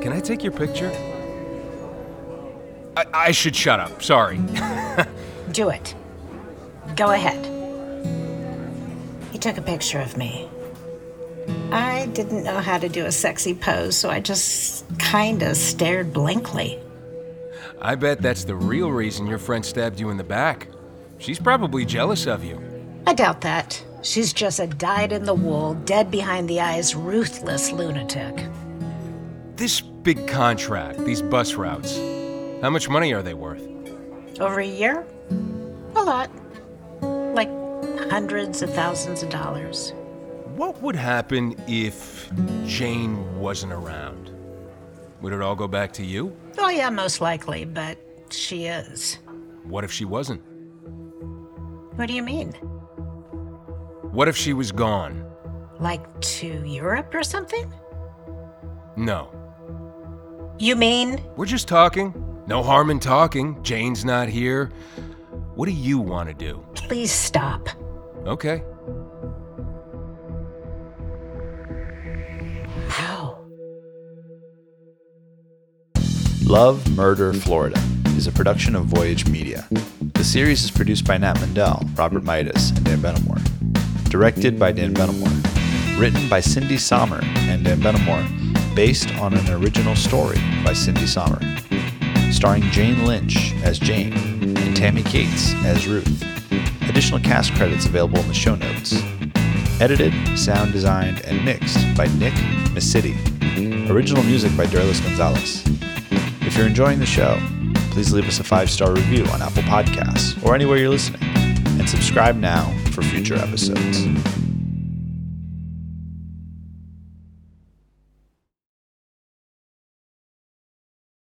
can 0.00 0.12
I 0.12 0.20
take 0.20 0.42
your 0.42 0.52
picture? 0.52 0.90
I, 2.96 3.04
I 3.12 3.30
should 3.32 3.54
shut 3.54 3.80
up, 3.80 4.02
sorry. 4.02 4.38
Do 5.52 5.70
it. 5.70 5.94
Go 6.96 7.10
ahead. 7.12 7.44
He 9.32 9.38
took 9.38 9.58
a 9.58 9.62
picture 9.62 10.00
of 10.00 10.16
me. 10.16 10.48
I 11.72 12.06
didn't 12.12 12.44
know 12.44 12.60
how 12.60 12.78
to 12.78 12.88
do 12.88 13.06
a 13.06 13.12
sexy 13.12 13.54
pose, 13.54 13.96
so 13.96 14.08
I 14.10 14.20
just 14.20 14.84
kinda 14.98 15.54
stared 15.54 16.12
blankly. 16.12 16.78
I 17.80 17.94
bet 17.94 18.22
that's 18.22 18.44
the 18.44 18.54
real 18.54 18.90
reason 18.90 19.26
your 19.26 19.38
friend 19.38 19.64
stabbed 19.64 20.00
you 20.00 20.10
in 20.10 20.16
the 20.16 20.24
back. 20.24 20.68
She's 21.18 21.38
probably 21.38 21.84
jealous 21.84 22.26
of 22.26 22.44
you. 22.44 22.60
I 23.06 23.14
doubt 23.14 23.40
that. 23.42 23.82
She's 24.02 24.32
just 24.32 24.60
a 24.60 24.66
dyed 24.66 25.12
in 25.12 25.24
the 25.24 25.34
wool, 25.34 25.74
dead 25.74 26.10
behind 26.10 26.48
the 26.48 26.60
eyes, 26.60 26.94
ruthless 26.94 27.72
lunatic. 27.72 28.46
This 29.56 29.80
big 29.80 30.28
contract, 30.28 31.04
these 31.04 31.22
bus 31.22 31.54
routes, 31.54 31.96
how 32.62 32.70
much 32.70 32.88
money 32.88 33.12
are 33.12 33.22
they 33.22 33.34
worth? 33.34 33.66
Over 34.38 34.60
a 34.60 34.66
year? 34.66 35.04
A 35.96 36.02
lot. 36.02 36.30
Like 37.34 37.50
hundreds 38.10 38.62
of 38.62 38.72
thousands 38.72 39.22
of 39.22 39.30
dollars. 39.30 39.92
What 40.56 40.80
would 40.80 40.96
happen 40.96 41.54
if 41.68 42.30
Jane 42.64 43.38
wasn't 43.38 43.74
around? 43.74 44.30
Would 45.20 45.34
it 45.34 45.42
all 45.42 45.54
go 45.54 45.68
back 45.68 45.92
to 45.94 46.02
you? 46.02 46.34
Oh, 46.56 46.70
yeah, 46.70 46.88
most 46.88 47.20
likely, 47.20 47.66
but 47.66 47.98
she 48.30 48.64
is. 48.64 49.18
What 49.64 49.84
if 49.84 49.92
she 49.92 50.06
wasn't? 50.06 50.40
What 51.96 52.08
do 52.08 52.14
you 52.14 52.22
mean? 52.22 52.52
What 54.12 54.28
if 54.28 54.36
she 54.36 54.54
was 54.54 54.72
gone? 54.72 55.30
Like 55.78 56.20
to 56.22 56.46
Europe 56.66 57.14
or 57.14 57.22
something? 57.22 57.70
No. 58.96 59.30
You 60.58 60.74
mean? 60.74 61.22
We're 61.36 61.44
just 61.44 61.68
talking. 61.68 62.14
No 62.46 62.62
harm 62.62 62.88
in 62.88 62.98
talking. 62.98 63.62
Jane's 63.62 64.06
not 64.06 64.30
here. 64.30 64.70
What 65.54 65.66
do 65.66 65.72
you 65.72 65.98
want 65.98 66.30
to 66.30 66.34
do? 66.34 66.64
Please 66.74 67.12
stop. 67.12 67.68
Okay. 68.24 68.62
Love, 76.46 76.88
Murder, 76.96 77.32
Florida 77.32 77.76
is 78.16 78.28
a 78.28 78.32
production 78.32 78.76
of 78.76 78.84
Voyage 78.84 79.28
Media. 79.28 79.66
The 80.14 80.22
series 80.22 80.62
is 80.62 80.70
produced 80.70 81.04
by 81.04 81.18
Nat 81.18 81.34
Mundel, 81.38 81.98
Robert 81.98 82.22
Mitas, 82.22 82.70
and 82.76 82.84
Dan 82.84 82.98
Benamor. 82.98 83.40
Directed 84.10 84.56
by 84.56 84.70
Dan 84.70 84.94
Benamor. 84.94 85.98
Written 85.98 86.28
by 86.28 86.38
Cindy 86.38 86.78
Sommer 86.78 87.18
and 87.20 87.64
Dan 87.64 87.80
Benamor, 87.80 88.76
based 88.76 89.12
on 89.16 89.34
an 89.34 89.50
original 89.60 89.96
story 89.96 90.38
by 90.64 90.72
Cindy 90.72 91.08
Sommer. 91.08 91.40
Starring 92.30 92.62
Jane 92.70 93.04
Lynch 93.04 93.52
as 93.64 93.80
Jane 93.80 94.12
and 94.56 94.76
Tammy 94.76 95.02
Kaitz 95.02 95.52
as 95.64 95.88
Ruth. 95.88 96.22
Additional 96.88 97.18
cast 97.18 97.54
credits 97.54 97.86
available 97.86 98.20
in 98.20 98.28
the 98.28 98.34
show 98.34 98.54
notes. 98.54 99.02
Edited, 99.80 100.14
sound 100.38 100.72
designed, 100.72 101.22
and 101.24 101.44
mixed 101.44 101.84
by 101.96 102.06
Nick 102.18 102.34
Messitte. 102.72 103.16
Original 103.90 104.22
music 104.22 104.56
by 104.56 104.66
Derlis 104.66 105.02
Gonzalez. 105.02 105.65
If 106.56 106.60
you're 106.60 106.68
enjoying 106.68 107.00
the 107.00 107.04
show, 107.04 107.38
please 107.90 108.14
leave 108.14 108.26
us 108.26 108.40
a 108.40 108.42
five 108.42 108.70
star 108.70 108.90
review 108.90 109.26
on 109.26 109.42
Apple 109.42 109.62
Podcasts 109.64 110.42
or 110.42 110.54
anywhere 110.54 110.78
you're 110.78 110.88
listening, 110.88 111.20
and 111.22 111.86
subscribe 111.86 112.34
now 112.34 112.74
for 112.92 113.02
future 113.02 113.34
episodes. 113.34 114.06